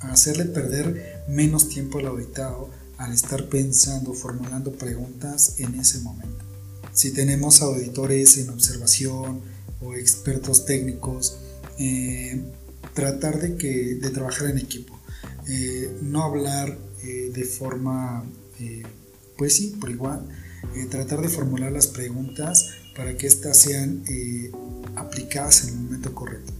hacerle 0.00 0.46
perder 0.46 1.24
menos 1.28 1.68
tiempo 1.68 1.98
al 1.98 2.06
auditado 2.06 2.70
al 2.96 3.12
estar 3.12 3.50
pensando, 3.50 4.14
formulando 4.14 4.72
preguntas 4.72 5.56
en 5.58 5.74
ese 5.74 6.00
momento. 6.00 6.44
Si 6.92 7.12
tenemos 7.12 7.60
auditores 7.62 8.38
en 8.38 8.50
observación 8.50 9.42
o 9.80 9.94
expertos 9.94 10.64
técnicos, 10.64 11.38
eh, 11.78 12.40
tratar 12.94 13.40
de, 13.40 13.56
que, 13.56 13.94
de 13.94 14.10
trabajar 14.10 14.50
en 14.50 14.58
equipo, 14.58 14.98
eh, 15.48 15.96
no 16.02 16.22
hablar 16.22 16.76
eh, 17.02 17.30
de 17.32 17.44
forma 17.44 18.24
pues 19.38 19.56
sí, 19.56 19.74
por 19.80 19.88
igual, 19.88 20.28
tratar 20.90 21.22
de 21.22 21.30
formular 21.30 21.72
las 21.72 21.86
preguntas 21.86 22.74
para 22.94 23.16
que 23.16 23.26
éstas 23.26 23.56
sean 23.56 24.04
aplicadas 24.96 25.64
en 25.64 25.70
el 25.70 25.80
momento 25.80 26.14
correcto. 26.14 26.52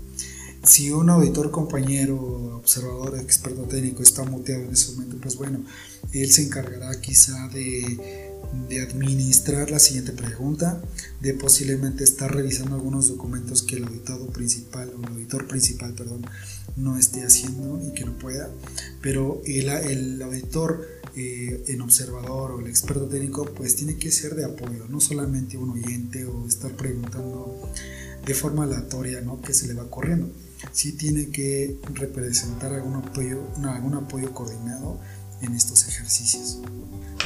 Si 0.63 0.91
un 0.91 1.09
auditor, 1.09 1.51
compañero, 1.51 2.57
observador, 2.57 3.19
experto 3.19 3.63
técnico 3.63 4.03
está 4.03 4.25
muteado 4.25 4.65
en 4.65 4.73
ese 4.73 4.93
momento, 4.93 5.17
pues 5.21 5.37
bueno, 5.37 5.65
él 6.13 6.31
se 6.31 6.43
encargará 6.43 7.01
quizá 7.01 7.49
de, 7.49 8.20
de 8.69 8.81
administrar 8.81 9.71
la 9.71 9.79
siguiente 9.79 10.13
pregunta, 10.13 10.81
de 11.21 11.35
posiblemente 11.35 12.05
estar 12.05 12.35
revisando 12.35 12.77
algunos 12.77 13.09
documentos 13.09 13.63
que 13.63 13.77
el 13.77 13.85
auditado 13.85 14.27
principal 14.29 14.91
o 14.97 15.01
el 15.01 15.13
auditor 15.13 15.47
principal, 15.47 15.95
perdón, 15.95 16.27
no 16.77 16.97
esté 16.97 17.25
haciendo 17.25 17.81
y 17.87 17.93
que 17.95 18.05
no 18.05 18.17
pueda, 18.19 18.49
pero 19.03 19.43
el, 19.45 19.69
el 19.69 20.23
auditor 20.23 20.87
eh, 21.17 21.65
en 21.67 21.81
observador 21.81 22.53
o 22.53 22.61
el 22.61 22.69
experto 22.69 23.07
técnico, 23.07 23.45
pues 23.45 23.75
tiene 23.75 23.97
que 23.97 24.13
ser 24.13 24.37
de 24.37 24.45
apoyo, 24.45 24.87
no 24.89 25.01
solamente 25.01 25.57
un 25.57 25.71
oyente 25.71 26.25
o 26.25 26.47
estar 26.47 26.71
preguntando 26.73 27.61
de 28.25 28.35
forma 28.35 28.65
aleatoria, 28.65 29.21
¿no? 29.21 29.41
Que 29.41 29.53
se 29.53 29.67
le 29.67 29.75
va 29.75 29.91
corriendo. 29.91 30.31
Sí 30.73 30.93
tiene 30.93 31.29
que 31.31 31.79
representar 31.95 32.73
algún 32.75 32.97
apoyo, 32.97 33.43
algún 33.65 33.95
apoyo 33.95 34.33
coordinado 34.33 35.01
en 35.43 35.55
estos 35.55 35.87
ejercicios. 35.89 36.59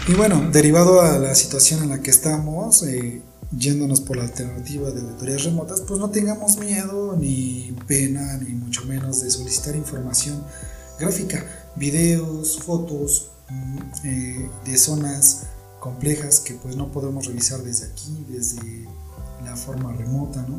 Y 0.08 0.14
bueno, 0.14 0.50
derivado 0.50 1.00
a 1.00 1.18
la 1.18 1.34
situación 1.34 1.82
en 1.82 1.90
la 1.90 2.00
que 2.00 2.10
estamos, 2.10 2.82
eh, 2.82 3.22
yéndonos 3.56 4.00
por 4.00 4.16
la 4.16 4.24
alternativa 4.24 4.90
de 4.90 5.00
auditorías 5.00 5.44
remotas, 5.44 5.80
pues 5.82 6.00
no 6.00 6.10
tengamos 6.10 6.58
miedo 6.58 7.16
ni 7.16 7.74
pena, 7.86 8.36
ni 8.38 8.54
mucho 8.54 8.84
menos 8.84 9.22
de 9.22 9.30
solicitar 9.30 9.76
información 9.76 10.44
gráfica, 10.98 11.44
videos, 11.76 12.58
fotos, 12.58 13.30
eh, 14.04 14.48
de 14.64 14.78
zonas 14.78 15.44
complejas 15.80 16.40
que 16.40 16.54
pues 16.54 16.76
no 16.76 16.90
podemos 16.90 17.26
revisar 17.26 17.62
desde 17.62 17.86
aquí, 17.86 18.24
desde 18.28 18.88
la 19.44 19.56
forma 19.56 19.92
remota, 19.92 20.44
¿no? 20.48 20.58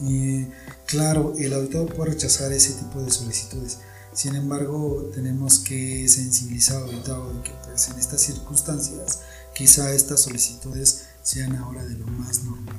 Y 0.00 0.46
claro, 0.86 1.34
el 1.38 1.52
auditor 1.52 1.94
puede 1.94 2.12
rechazar 2.12 2.52
ese 2.52 2.72
tipo 2.72 3.00
de 3.00 3.10
solicitudes. 3.10 3.78
Sin 4.14 4.36
embargo, 4.36 5.10
tenemos 5.14 5.58
que 5.58 6.08
sensibilizar 6.08 6.82
auditado 6.82 7.34
de 7.34 7.42
que 7.42 7.50
pues, 7.64 7.88
en 7.88 7.98
estas 7.98 8.20
circunstancias 8.20 9.20
quizá 9.54 9.92
estas 9.92 10.22
solicitudes 10.22 11.06
sean 11.22 11.56
ahora 11.56 11.84
de 11.84 11.98
lo 11.98 12.06
más 12.06 12.44
normal. 12.44 12.76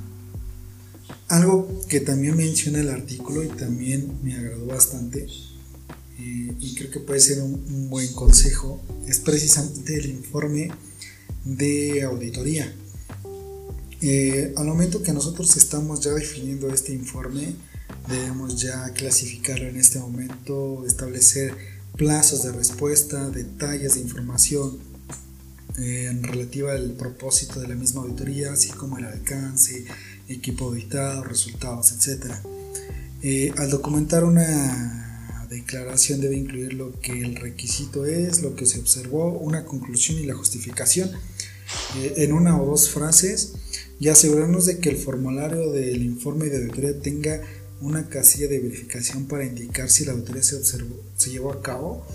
Algo 1.28 1.68
que 1.88 2.00
también 2.00 2.36
menciona 2.36 2.80
el 2.80 2.88
artículo 2.88 3.44
y 3.44 3.48
también 3.48 4.18
me 4.22 4.34
agradó 4.34 4.66
bastante 4.66 5.26
y 6.18 6.74
creo 6.74 6.90
que 6.90 7.00
puede 7.00 7.20
ser 7.20 7.42
un, 7.42 7.90
buen 7.90 8.12
consejo, 8.14 8.80
es 9.06 9.20
precisamente 9.20 9.96
el 9.96 10.06
informe 10.06 10.70
de 11.44 12.02
auditoría. 12.02 12.72
Eh, 14.00 14.52
al 14.56 14.66
momento 14.66 15.02
que 15.02 15.12
nosotros 15.12 15.56
estamos 15.56 16.00
ya 16.00 16.12
definiendo 16.12 16.68
este 16.68 16.92
informe, 16.92 17.54
debemos 18.08 18.60
ya 18.60 18.90
clasificarlo 18.90 19.68
en 19.68 19.76
este 19.76 19.98
momento, 19.98 20.84
establecer 20.86 21.54
plazos 21.96 22.42
de 22.44 22.52
respuesta, 22.52 23.30
detalles 23.30 23.94
de 23.94 24.00
información 24.00 24.78
eh, 25.78 26.08
en 26.10 26.22
relativa 26.22 26.72
al 26.72 26.92
propósito 26.92 27.60
de 27.60 27.68
la 27.68 27.74
misma 27.74 28.02
auditoría, 28.02 28.52
así 28.52 28.70
como 28.70 28.98
el 28.98 29.04
alcance, 29.04 29.84
equipo 30.28 30.66
auditado, 30.66 31.24
resultados, 31.24 31.92
etc. 31.92 32.32
Eh, 33.22 33.52
al 33.56 33.70
documentar 33.70 34.24
una 34.24 35.46
declaración 35.50 36.20
debe 36.20 36.36
incluir 36.36 36.74
lo 36.74 36.98
que 37.00 37.12
el 37.12 37.36
requisito 37.36 38.04
es, 38.04 38.42
lo 38.42 38.56
que 38.56 38.66
se 38.66 38.80
observó, 38.80 39.32
una 39.32 39.64
conclusión 39.64 40.18
y 40.18 40.26
la 40.26 40.34
justificación 40.34 41.10
eh, 41.98 42.14
en 42.16 42.32
una 42.32 42.60
o 42.60 42.66
dos 42.66 42.90
frases 42.90 43.52
y 43.98 44.08
asegurarnos 44.08 44.66
de 44.66 44.78
que 44.78 44.90
el 44.90 44.96
formulario 44.96 45.70
del 45.70 46.02
informe 46.02 46.46
de 46.46 46.58
auditoría 46.58 47.00
tenga 47.00 47.40
una 47.80 48.08
casilla 48.08 48.48
de 48.48 48.60
verificación 48.60 49.26
para 49.26 49.44
indicar 49.44 49.90
si 49.90 50.04
la 50.04 50.12
auditoría 50.12 50.42
se, 50.42 50.56
observó, 50.56 50.96
se 51.16 51.30
llevó 51.30 51.52
a 51.52 51.62
cabo 51.62 52.06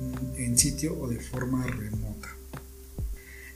mm, 0.00 0.40
en 0.40 0.58
sitio 0.58 0.98
o 0.98 1.08
de 1.08 1.20
forma 1.20 1.66
remota. 1.66 2.28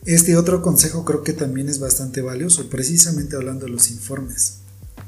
Este 0.05 0.37
otro 0.37 0.61
consejo 0.61 1.05
creo 1.05 1.23
que 1.23 1.33
también 1.33 1.69
es 1.69 1.79
bastante 1.79 2.21
valioso, 2.21 2.69
precisamente 2.69 3.37
hablando 3.37 3.65
de 3.67 3.73
los 3.73 3.91
informes. 3.91 4.59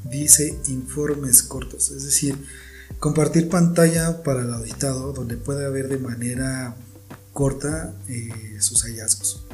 Dice 0.09 0.57
informes 0.67 1.43
cortos, 1.43 1.91
es 1.91 2.03
decir, 2.03 2.35
Compartir 2.99 3.47
pantalla 3.47 4.23
para 4.23 4.41
el 4.41 4.51
auditado 4.51 5.13
donde 5.13 5.37
pueda 5.37 5.69
ver 5.69 5.87
de 5.87 5.99
manera 5.99 6.75
corta 7.31 7.93
eh, 8.07 8.57
sus 8.59 8.83
hallazgos. 8.85 9.45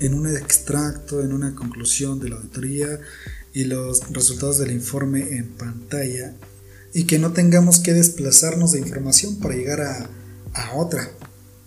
En 0.00 0.12
un 0.12 0.28
extracto, 0.28 1.22
en 1.22 1.32
una 1.32 1.54
conclusión 1.54 2.20
de 2.20 2.28
la 2.28 2.36
auditoría 2.36 3.00
y 3.58 3.64
los 3.64 4.12
resultados 4.12 4.58
del 4.58 4.70
informe 4.70 5.36
en 5.36 5.48
pantalla 5.48 6.32
y 6.94 7.06
que 7.06 7.18
no 7.18 7.32
tengamos 7.32 7.80
que 7.80 7.92
desplazarnos 7.92 8.70
de 8.70 8.78
información 8.78 9.40
para 9.40 9.56
llegar 9.56 9.80
a, 9.80 10.08
a 10.54 10.76
otra. 10.76 11.10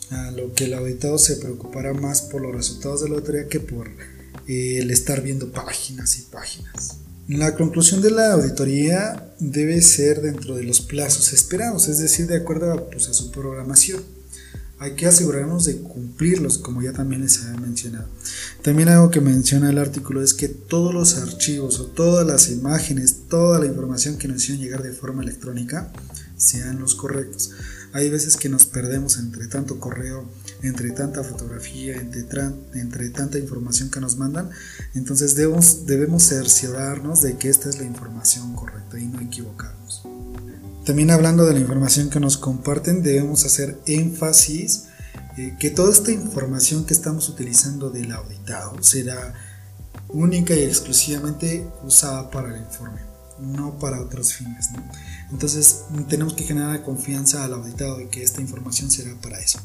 A 0.09 0.31
lo 0.31 0.53
que 0.53 0.65
el 0.65 0.73
auditado 0.73 1.17
se 1.17 1.35
preocupará 1.35 1.93
más 1.93 2.21
por 2.21 2.43
los 2.43 2.55
resultados 2.55 3.01
de 3.01 3.09
la 3.09 3.15
auditoría 3.15 3.49
que 3.49 3.59
por 3.59 3.89
eh, 4.47 4.77
el 4.77 4.89
estar 4.89 5.21
viendo 5.21 5.51
páginas 5.51 6.17
y 6.17 6.21
páginas. 6.31 6.99
La 7.27 7.57
conclusión 7.57 8.01
de 8.01 8.11
la 8.11 8.31
auditoría 8.31 9.33
debe 9.39 9.81
ser 9.81 10.21
dentro 10.21 10.55
de 10.55 10.63
los 10.63 10.79
plazos 10.79 11.33
esperados, 11.33 11.89
es 11.89 11.99
decir, 11.99 12.25
de 12.25 12.37
acuerdo 12.37 12.71
a, 12.71 12.89
pues, 12.89 13.09
a 13.09 13.13
su 13.13 13.31
programación. 13.31 14.01
Hay 14.81 14.95
que 14.95 15.05
asegurarnos 15.05 15.65
de 15.65 15.77
cumplirlos, 15.77 16.57
como 16.57 16.81
ya 16.81 16.91
también 16.91 17.21
les 17.21 17.43
había 17.43 17.61
mencionado. 17.61 18.07
También 18.63 18.89
algo 18.89 19.11
que 19.11 19.21
menciona 19.21 19.69
el 19.69 19.77
artículo 19.77 20.23
es 20.23 20.33
que 20.33 20.47
todos 20.47 20.91
los 20.91 21.19
archivos 21.19 21.79
o 21.79 21.85
todas 21.85 22.25
las 22.25 22.49
imágenes, 22.49 23.27
toda 23.29 23.59
la 23.59 23.67
información 23.67 24.17
que 24.17 24.27
nos 24.27 24.37
hicieron 24.37 24.63
llegar 24.63 24.81
de 24.81 24.91
forma 24.91 25.21
electrónica 25.21 25.93
sean 26.35 26.79
los 26.79 26.95
correctos. 26.95 27.51
Hay 27.93 28.09
veces 28.09 28.37
que 28.37 28.49
nos 28.49 28.65
perdemos 28.65 29.19
entre 29.19 29.45
tanto 29.45 29.79
correo 29.79 30.27
entre 30.63 30.91
tanta 30.91 31.23
fotografía, 31.23 31.95
entre, 31.95 33.09
tanta 33.09 33.37
información 33.37 33.89
que 33.89 33.99
nos 33.99 34.17
mandan. 34.17 34.49
Entonces 34.93 35.35
debemos, 35.35 35.85
debemos 35.85 36.23
cerciorarnos 36.23 37.21
de 37.21 37.37
que 37.37 37.49
esta 37.49 37.69
es 37.69 37.77
la 37.77 37.85
información 37.85 38.55
correcta 38.55 38.99
y 38.99 39.05
no 39.05 39.19
equivocarnos. 39.21 39.80
También 40.85 41.11
hablando 41.11 41.45
de 41.45 41.53
la 41.53 41.59
información 41.59 42.09
que 42.09 42.19
nos 42.19 42.37
comparten, 42.37 43.03
debemos 43.03 43.45
hacer 43.45 43.79
énfasis 43.85 44.85
eh, 45.37 45.55
que 45.59 45.69
toda 45.69 45.91
esta 45.91 46.11
información 46.11 46.85
que 46.85 46.93
estamos 46.93 47.29
utilizando 47.29 47.91
del 47.91 48.11
auditado 48.11 48.81
será 48.81 49.33
única 50.09 50.55
y 50.55 50.63
exclusivamente 50.63 51.67
usada 51.85 52.31
para 52.31 52.55
el 52.55 52.61
informe, 52.61 52.99
no 53.39 53.77
para 53.77 54.01
otros 54.01 54.33
fines. 54.33 54.69
Entonces 55.29 55.83
tenemos 56.09 56.33
que 56.33 56.43
generar 56.43 56.83
confianza 56.83 57.43
al 57.43 57.53
auditado 57.53 57.97
de 57.97 58.09
que 58.09 58.23
esta 58.23 58.41
información 58.41 58.89
será 58.89 59.13
para 59.21 59.39
eso, 59.39 59.59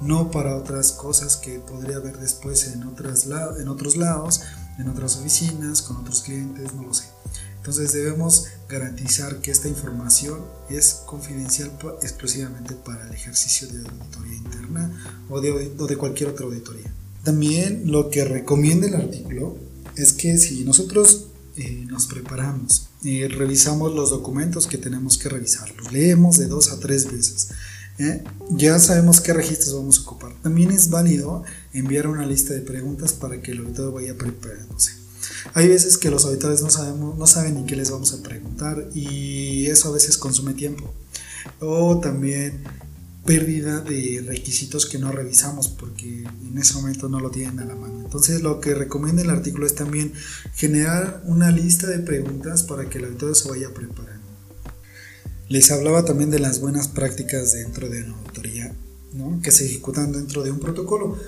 no 0.00 0.30
para 0.30 0.56
otras 0.56 0.92
cosas 0.92 1.36
que 1.36 1.58
podría 1.58 1.96
haber 1.96 2.18
después 2.18 2.66
en, 2.68 2.82
otras 2.84 3.28
en 3.60 3.68
otros 3.68 3.96
lados, 3.96 4.40
en 4.78 4.88
otras 4.88 5.16
oficinas, 5.16 5.82
con 5.82 5.98
otros 5.98 6.22
clientes, 6.22 6.72
no 6.72 6.82
lo 6.82 6.94
sé. 6.94 7.04
Entonces 7.62 7.92
debemos 7.92 8.46
garantizar 8.68 9.40
que 9.40 9.52
esta 9.52 9.68
información 9.68 10.40
es 10.68 11.02
confidencial 11.06 11.70
exclusivamente 12.02 12.74
para 12.74 13.06
el 13.06 13.14
ejercicio 13.14 13.68
de 13.68 13.88
auditoría 13.88 14.34
interna 14.34 15.24
o 15.30 15.40
de, 15.40 15.70
de 15.70 15.96
cualquier 15.96 16.30
otra 16.30 16.44
auditoría. 16.44 16.92
También 17.22 17.84
lo 17.86 18.10
que 18.10 18.24
recomienda 18.24 18.88
el 18.88 18.96
artículo 18.96 19.56
es 19.94 20.12
que 20.12 20.38
si 20.38 20.64
nosotros 20.64 21.26
eh, 21.56 21.86
nos 21.88 22.06
preparamos 22.06 22.88
y 23.00 23.28
revisamos 23.28 23.94
los 23.94 24.10
documentos 24.10 24.66
que 24.66 24.76
tenemos 24.76 25.16
que 25.16 25.28
revisar, 25.28 25.72
los 25.76 25.92
leemos 25.92 26.38
de 26.38 26.46
dos 26.46 26.72
a 26.72 26.80
tres 26.80 27.12
veces, 27.12 27.50
¿eh? 28.00 28.24
ya 28.50 28.80
sabemos 28.80 29.20
qué 29.20 29.34
registros 29.34 29.76
vamos 29.76 30.00
a 30.00 30.02
ocupar. 30.02 30.34
También 30.42 30.72
es 30.72 30.90
válido 30.90 31.44
enviar 31.72 32.08
una 32.08 32.26
lista 32.26 32.54
de 32.54 32.62
preguntas 32.62 33.12
para 33.12 33.40
que 33.40 33.52
el 33.52 33.58
auditor 33.58 33.92
vaya 33.92 34.16
preparándose. 34.16 35.01
Hay 35.54 35.68
veces 35.68 35.98
que 35.98 36.10
los 36.10 36.24
auditores 36.24 36.62
no, 36.62 37.14
no 37.14 37.26
saben 37.26 37.54
ni 37.54 37.66
qué 37.66 37.76
les 37.76 37.90
vamos 37.90 38.12
a 38.12 38.22
preguntar 38.22 38.88
y 38.94 39.66
eso 39.66 39.88
a 39.88 39.92
veces 39.92 40.16
consume 40.16 40.54
tiempo. 40.54 40.92
O 41.60 41.98
también 42.00 42.64
pérdida 43.24 43.80
de 43.80 44.24
requisitos 44.26 44.86
que 44.86 44.98
no 44.98 45.12
revisamos 45.12 45.68
porque 45.68 46.24
en 46.24 46.58
ese 46.58 46.74
momento 46.74 47.08
no 47.08 47.20
lo 47.20 47.30
tienen 47.30 47.60
a 47.60 47.64
la 47.64 47.76
mano. 47.76 48.00
Entonces 48.00 48.42
lo 48.42 48.60
que 48.60 48.74
recomienda 48.74 49.22
el 49.22 49.30
artículo 49.30 49.66
es 49.66 49.74
también 49.74 50.12
generar 50.54 51.22
una 51.26 51.50
lista 51.50 51.86
de 51.86 52.00
preguntas 52.00 52.64
para 52.64 52.88
que 52.88 52.98
el 52.98 53.04
auditor 53.04 53.36
se 53.36 53.48
vaya 53.48 53.72
preparando. 53.72 54.26
Les 55.48 55.70
hablaba 55.70 56.04
también 56.04 56.30
de 56.30 56.38
las 56.38 56.60
buenas 56.60 56.88
prácticas 56.88 57.52
dentro 57.52 57.88
de 57.88 58.04
una 58.04 58.16
auditoría 58.16 58.74
que 59.42 59.50
se 59.50 59.66
ejecutan 59.66 60.12
dentro 60.12 60.42
de 60.42 60.50
un 60.50 60.58
protocolo. 60.58 61.18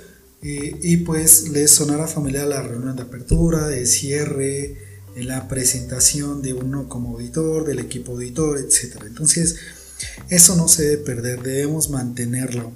Y 0.46 0.98
pues 0.98 1.48
les 1.48 1.70
sonará 1.70 2.06
familiar 2.06 2.46
la 2.46 2.60
reunión 2.62 2.96
de 2.96 3.02
apertura, 3.02 3.66
de 3.66 3.86
cierre, 3.86 4.76
la 5.16 5.48
presentación 5.48 6.42
de 6.42 6.52
uno 6.52 6.88
como 6.88 7.10
auditor, 7.10 7.64
del 7.64 7.78
equipo 7.78 8.12
auditor, 8.12 8.58
etc. 8.58 9.04
Entonces, 9.06 9.56
eso 10.28 10.56
no 10.56 10.68
se 10.68 10.84
debe 10.84 11.02
perder, 11.02 11.42
debemos 11.42 11.90
mantenerlo. 11.90 12.72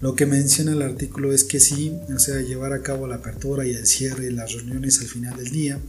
Lo 0.00 0.14
que 0.14 0.26
menciona 0.26 0.72
el 0.72 0.82
artículo 0.82 1.32
es 1.32 1.44
que 1.44 1.60
sí, 1.60 1.98
o 2.14 2.18
sea, 2.18 2.40
llevar 2.40 2.72
a 2.72 2.82
cabo 2.82 3.06
la 3.08 3.16
apertura 3.16 3.66
y 3.66 3.72
el 3.72 3.86
cierre, 3.86 4.30
las 4.30 4.52
reuniones 4.52 5.00
al 5.00 5.06
final 5.06 5.36
del 5.36 5.50
día, 5.50 5.80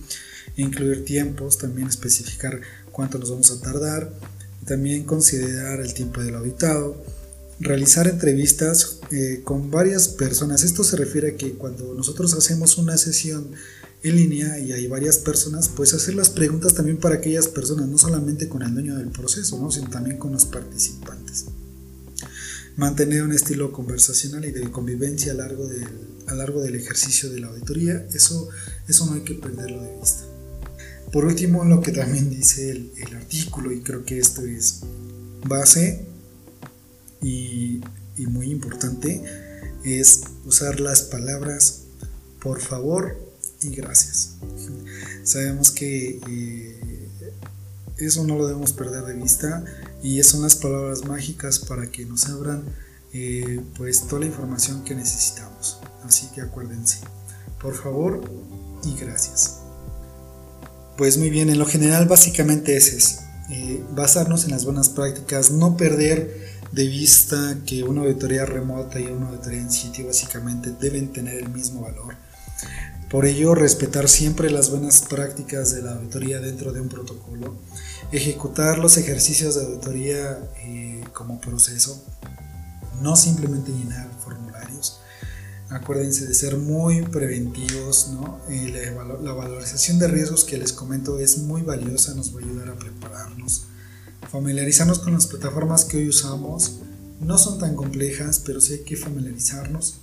incluir 0.55 1.05
tiempos, 1.05 1.57
también 1.57 1.87
especificar 1.87 2.61
cuánto 2.91 3.19
nos 3.19 3.29
vamos 3.29 3.51
a 3.51 3.61
tardar, 3.61 4.11
también 4.65 5.03
considerar 5.03 5.79
el 5.81 5.93
tiempo 5.93 6.21
del 6.21 6.35
auditado, 6.35 7.03
realizar 7.59 8.07
entrevistas 8.07 8.99
eh, 9.11 9.41
con 9.43 9.69
varias 9.69 10.07
personas. 10.07 10.63
Esto 10.63 10.83
se 10.83 10.95
refiere 10.95 11.31
a 11.31 11.35
que 11.35 11.53
cuando 11.53 11.93
nosotros 11.93 12.33
hacemos 12.33 12.77
una 12.77 12.97
sesión 12.97 13.51
en 14.01 14.15
línea 14.15 14.57
y 14.59 14.71
hay 14.71 14.87
varias 14.87 15.17
personas, 15.17 15.69
pues 15.69 15.93
hacer 15.93 16.15
las 16.15 16.29
preguntas 16.29 16.73
también 16.73 16.97
para 16.97 17.15
aquellas 17.15 17.47
personas, 17.47 17.87
no 17.89 17.97
solamente 17.97 18.47
con 18.47 18.61
el 18.61 18.73
dueño 18.73 18.95
del 18.97 19.09
proceso, 19.09 19.59
¿no? 19.59 19.71
sino 19.71 19.89
también 19.89 20.17
con 20.17 20.31
los 20.31 20.45
participantes. 20.45 21.45
Mantener 22.77 23.23
un 23.23 23.33
estilo 23.33 23.73
conversacional 23.73 24.45
y 24.45 24.51
de 24.51 24.71
convivencia 24.71 25.33
a 25.33 25.35
largo 25.35 25.67
del, 25.67 25.87
a 26.27 26.33
largo 26.33 26.61
del 26.61 26.75
ejercicio 26.75 27.29
de 27.29 27.41
la 27.41 27.47
auditoría, 27.47 28.07
eso, 28.13 28.47
eso 28.87 29.05
no 29.05 29.15
hay 29.15 29.21
que 29.21 29.33
perderlo 29.33 29.83
de 29.83 29.97
vista. 29.99 30.23
Por 31.11 31.25
último, 31.25 31.65
lo 31.65 31.81
que 31.81 31.91
también 31.91 32.29
dice 32.29 32.69
el, 32.69 32.91
el 32.95 33.15
artículo, 33.17 33.73
y 33.73 33.81
creo 33.81 34.05
que 34.05 34.19
esto 34.19 34.43
es 34.43 34.79
base 35.45 36.05
y, 37.21 37.81
muy 38.17 38.51
importante, 38.51 39.23
es 39.83 40.21
usar 40.45 40.79
las 40.79 41.03
palabras 41.03 41.83
por 42.41 42.61
favor, 42.61 43.17
y 43.61 43.75
gracias. 43.75 44.35
Sabemos 45.23 45.71
que 45.71 46.19
eh, 46.29 47.09
eso 47.97 48.23
no 48.23 48.37
lo 48.37 48.47
debemos 48.47 48.73
perder 48.73 49.03
de 49.03 49.13
vista 49.13 49.63
y 50.01 50.21
son 50.23 50.41
las 50.41 50.55
palabras 50.55 51.05
mágicas 51.05 51.59
para 51.59 51.91
que 51.91 52.05
nos 52.05 52.27
abran 52.29 52.63
eh, 53.13 53.61
pues 53.77 54.07
toda 54.07 54.21
la 54.21 54.27
información 54.27 54.83
que 54.83 54.95
necesitamos. 54.95 55.79
Así 56.05 56.27
que 56.33 56.41
acuérdense, 56.41 56.99
por 57.61 57.75
favor 57.75 58.21
y 58.83 58.95
gracias. 58.95 59.57
Pues 60.97 61.17
muy 61.17 61.29
bien, 61.29 61.49
en 61.49 61.59
lo 61.59 61.65
general 61.65 62.07
básicamente 62.07 62.77
es 62.77 62.93
eso. 62.93 63.19
Eh, 63.49 63.83
basarnos 63.95 64.45
en 64.45 64.51
las 64.51 64.63
buenas 64.63 64.89
prácticas, 64.89 65.51
no 65.51 65.75
perder 65.75 66.58
de 66.71 66.87
vista 66.87 67.57
que 67.65 67.83
una 67.83 68.01
auditoría 68.01 68.45
remota 68.45 68.99
y 68.99 69.05
una 69.05 69.29
auditoría 69.29 69.61
en 69.61 69.71
sitio 69.71 70.07
básicamente 70.07 70.71
deben 70.79 71.11
tener 71.11 71.35
el 71.35 71.49
mismo 71.49 71.81
valor 71.81 72.15
por 73.09 73.25
ello, 73.25 73.55
respetar 73.55 74.07
siempre 74.07 74.51
las 74.51 74.69
buenas 74.69 75.01
prácticas 75.01 75.73
de 75.73 75.81
la 75.81 75.93
auditoría 75.93 76.39
dentro 76.39 76.71
de 76.71 76.79
un 76.79 76.89
protocolo, 76.89 77.57
ejecutar 78.11 78.77
los 78.77 78.97
ejercicios 78.97 79.55
de 79.55 79.65
auditoría 79.65 80.37
eh, 80.63 81.03
como 81.11 81.41
proceso, 81.41 81.99
no 83.01 83.15
simplemente 83.15 83.71
llenar 83.71 84.07
formularios. 84.23 84.99
Acuérdense 85.69 86.27
de 86.27 86.35
ser 86.35 86.57
muy 86.57 87.01
preventivos, 87.01 88.09
¿no? 88.09 88.41
Eh, 88.47 88.93
la, 88.93 89.03
la 89.03 89.33
valorización 89.33 89.97
de 89.97 90.07
riesgos 90.07 90.43
que 90.43 90.59
les 90.59 90.71
comento 90.71 91.19
es 91.19 91.39
muy 91.39 91.63
valiosa, 91.63 92.13
nos 92.13 92.35
va 92.35 92.41
a 92.41 92.43
ayudar 92.43 92.69
a 92.69 92.75
prepararnos. 92.75 93.65
Familiarizarnos 94.31 94.99
con 94.99 95.13
las 95.13 95.27
plataformas 95.27 95.85
que 95.85 95.97
hoy 95.97 96.09
usamos, 96.09 96.79
no 97.21 97.37
son 97.37 97.59
tan 97.59 97.75
complejas, 97.75 98.41
pero 98.45 98.61
sí 98.61 98.73
hay 98.73 98.79
que 98.83 98.95
familiarizarnos 98.95 100.01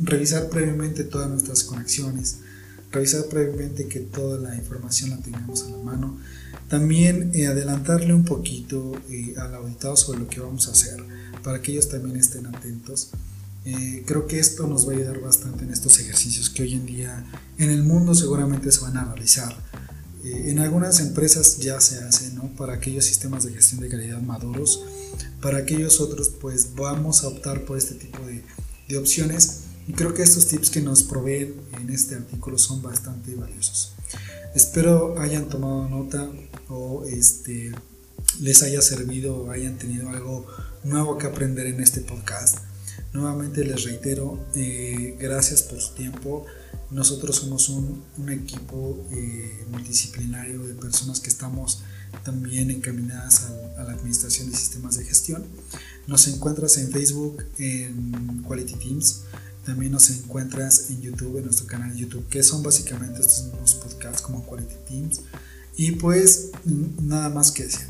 revisar 0.00 0.48
previamente 0.48 1.04
todas 1.04 1.28
nuestras 1.28 1.62
conexiones, 1.62 2.38
revisar 2.90 3.26
previamente 3.26 3.86
que 3.86 4.00
toda 4.00 4.40
la 4.40 4.56
información 4.56 5.10
la 5.10 5.18
tengamos 5.18 5.64
a 5.64 5.70
la 5.70 5.76
mano, 5.78 6.18
también 6.68 7.30
eh, 7.34 7.46
adelantarle 7.46 8.14
un 8.14 8.24
poquito 8.24 8.92
eh, 9.10 9.34
al 9.36 9.54
auditado 9.54 9.96
sobre 9.96 10.20
lo 10.20 10.28
que 10.28 10.40
vamos 10.40 10.68
a 10.68 10.72
hacer, 10.72 11.02
para 11.42 11.60
que 11.60 11.72
ellos 11.72 11.88
también 11.88 12.16
estén 12.16 12.46
atentos. 12.46 13.10
Eh, 13.66 14.04
creo 14.06 14.26
que 14.26 14.38
esto 14.38 14.66
nos 14.66 14.88
va 14.88 14.92
a 14.92 14.96
ayudar 14.96 15.20
bastante 15.20 15.64
en 15.64 15.70
estos 15.70 15.98
ejercicios 15.98 16.48
que 16.48 16.62
hoy 16.62 16.74
en 16.74 16.86
día 16.86 17.26
en 17.58 17.70
el 17.70 17.82
mundo 17.82 18.14
seguramente 18.14 18.72
se 18.72 18.80
van 18.80 18.96
a 18.96 19.04
realizar. 19.04 19.54
En 20.24 20.58
algunas 20.58 21.00
empresas 21.00 21.58
ya 21.58 21.80
se 21.80 21.98
hace, 21.98 22.32
¿no? 22.32 22.54
Para 22.56 22.74
aquellos 22.74 23.04
sistemas 23.04 23.44
de 23.44 23.52
gestión 23.52 23.80
de 23.80 23.88
calidad 23.88 24.20
maduros, 24.20 24.84
para 25.40 25.58
aquellos 25.58 26.00
otros 26.00 26.28
pues 26.28 26.74
vamos 26.74 27.24
a 27.24 27.28
optar 27.28 27.64
por 27.64 27.78
este 27.78 27.94
tipo 27.94 28.24
de, 28.26 28.42
de 28.88 28.98
opciones 28.98 29.60
y 29.88 29.92
creo 29.92 30.14
que 30.14 30.22
estos 30.22 30.46
tips 30.46 30.70
que 30.70 30.82
nos 30.82 31.02
proveen 31.02 31.54
en 31.80 31.90
este 31.90 32.14
artículo 32.14 32.58
son 32.58 32.82
bastante 32.82 33.34
valiosos. 33.34 33.92
Espero 34.54 35.18
hayan 35.18 35.48
tomado 35.48 35.88
nota 35.88 36.28
o 36.68 37.04
este, 37.06 37.72
les 38.40 38.62
haya 38.62 38.82
servido 38.82 39.36
o 39.36 39.50
hayan 39.50 39.78
tenido 39.78 40.08
algo 40.08 40.46
nuevo 40.84 41.18
que 41.18 41.26
aprender 41.26 41.66
en 41.66 41.80
este 41.80 42.00
podcast. 42.00 42.58
Nuevamente 43.12 43.64
les 43.64 43.84
reitero, 43.84 44.44
eh, 44.54 45.16
gracias 45.18 45.62
por 45.62 45.80
su 45.80 45.94
tiempo. 45.94 46.46
Nosotros 46.90 47.36
somos 47.36 47.68
un, 47.68 48.02
un 48.18 48.30
equipo 48.30 49.06
eh, 49.12 49.64
multidisciplinario 49.70 50.62
de 50.64 50.74
personas 50.74 51.20
que 51.20 51.28
estamos 51.28 51.82
también 52.24 52.70
encaminadas 52.70 53.44
a, 53.44 53.80
a, 53.80 53.84
la 53.84 53.92
administración 53.92 54.50
de 54.50 54.56
sistemas 54.56 54.96
de 54.96 55.04
gestión. 55.04 55.44
Nos 56.08 56.26
encuentras 56.26 56.76
en 56.78 56.90
Facebook 56.90 57.44
en 57.58 58.42
Quality 58.46 58.74
Teams. 58.74 59.20
También 59.64 59.92
nos 59.92 60.10
encuentras 60.10 60.90
en 60.90 61.00
YouTube, 61.00 61.36
en 61.38 61.44
nuestro 61.44 61.66
canal 61.66 61.92
de 61.92 62.00
YouTube, 62.00 62.26
que 62.28 62.42
son 62.42 62.62
básicamente 62.62 63.20
estos 63.20 63.44
mismos 63.44 63.74
podcasts 63.74 64.22
como 64.22 64.44
Quality 64.44 64.74
Teams. 64.88 65.20
Y 65.76 65.92
pues 65.92 66.50
nada 67.00 67.28
más 67.28 67.52
que 67.52 67.64
decir. 67.64 67.86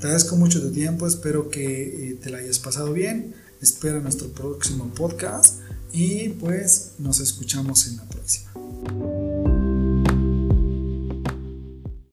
Te 0.00 0.08
agradezco 0.08 0.34
mucho 0.34 0.60
tu 0.60 0.72
tiempo, 0.72 1.06
espero 1.06 1.48
que 1.48 2.10
eh, 2.10 2.18
te 2.20 2.30
la 2.30 2.38
hayas 2.38 2.58
pasado 2.58 2.92
bien. 2.92 3.34
Espera 3.60 4.00
nuestro 4.00 4.32
próximo 4.32 4.92
podcast 4.92 5.61
y 5.92 6.30
pues 6.30 6.92
nos 6.98 7.20
escuchamos 7.20 7.86
en 7.86 7.96
la 7.96 8.04
próxima. 8.04 9.31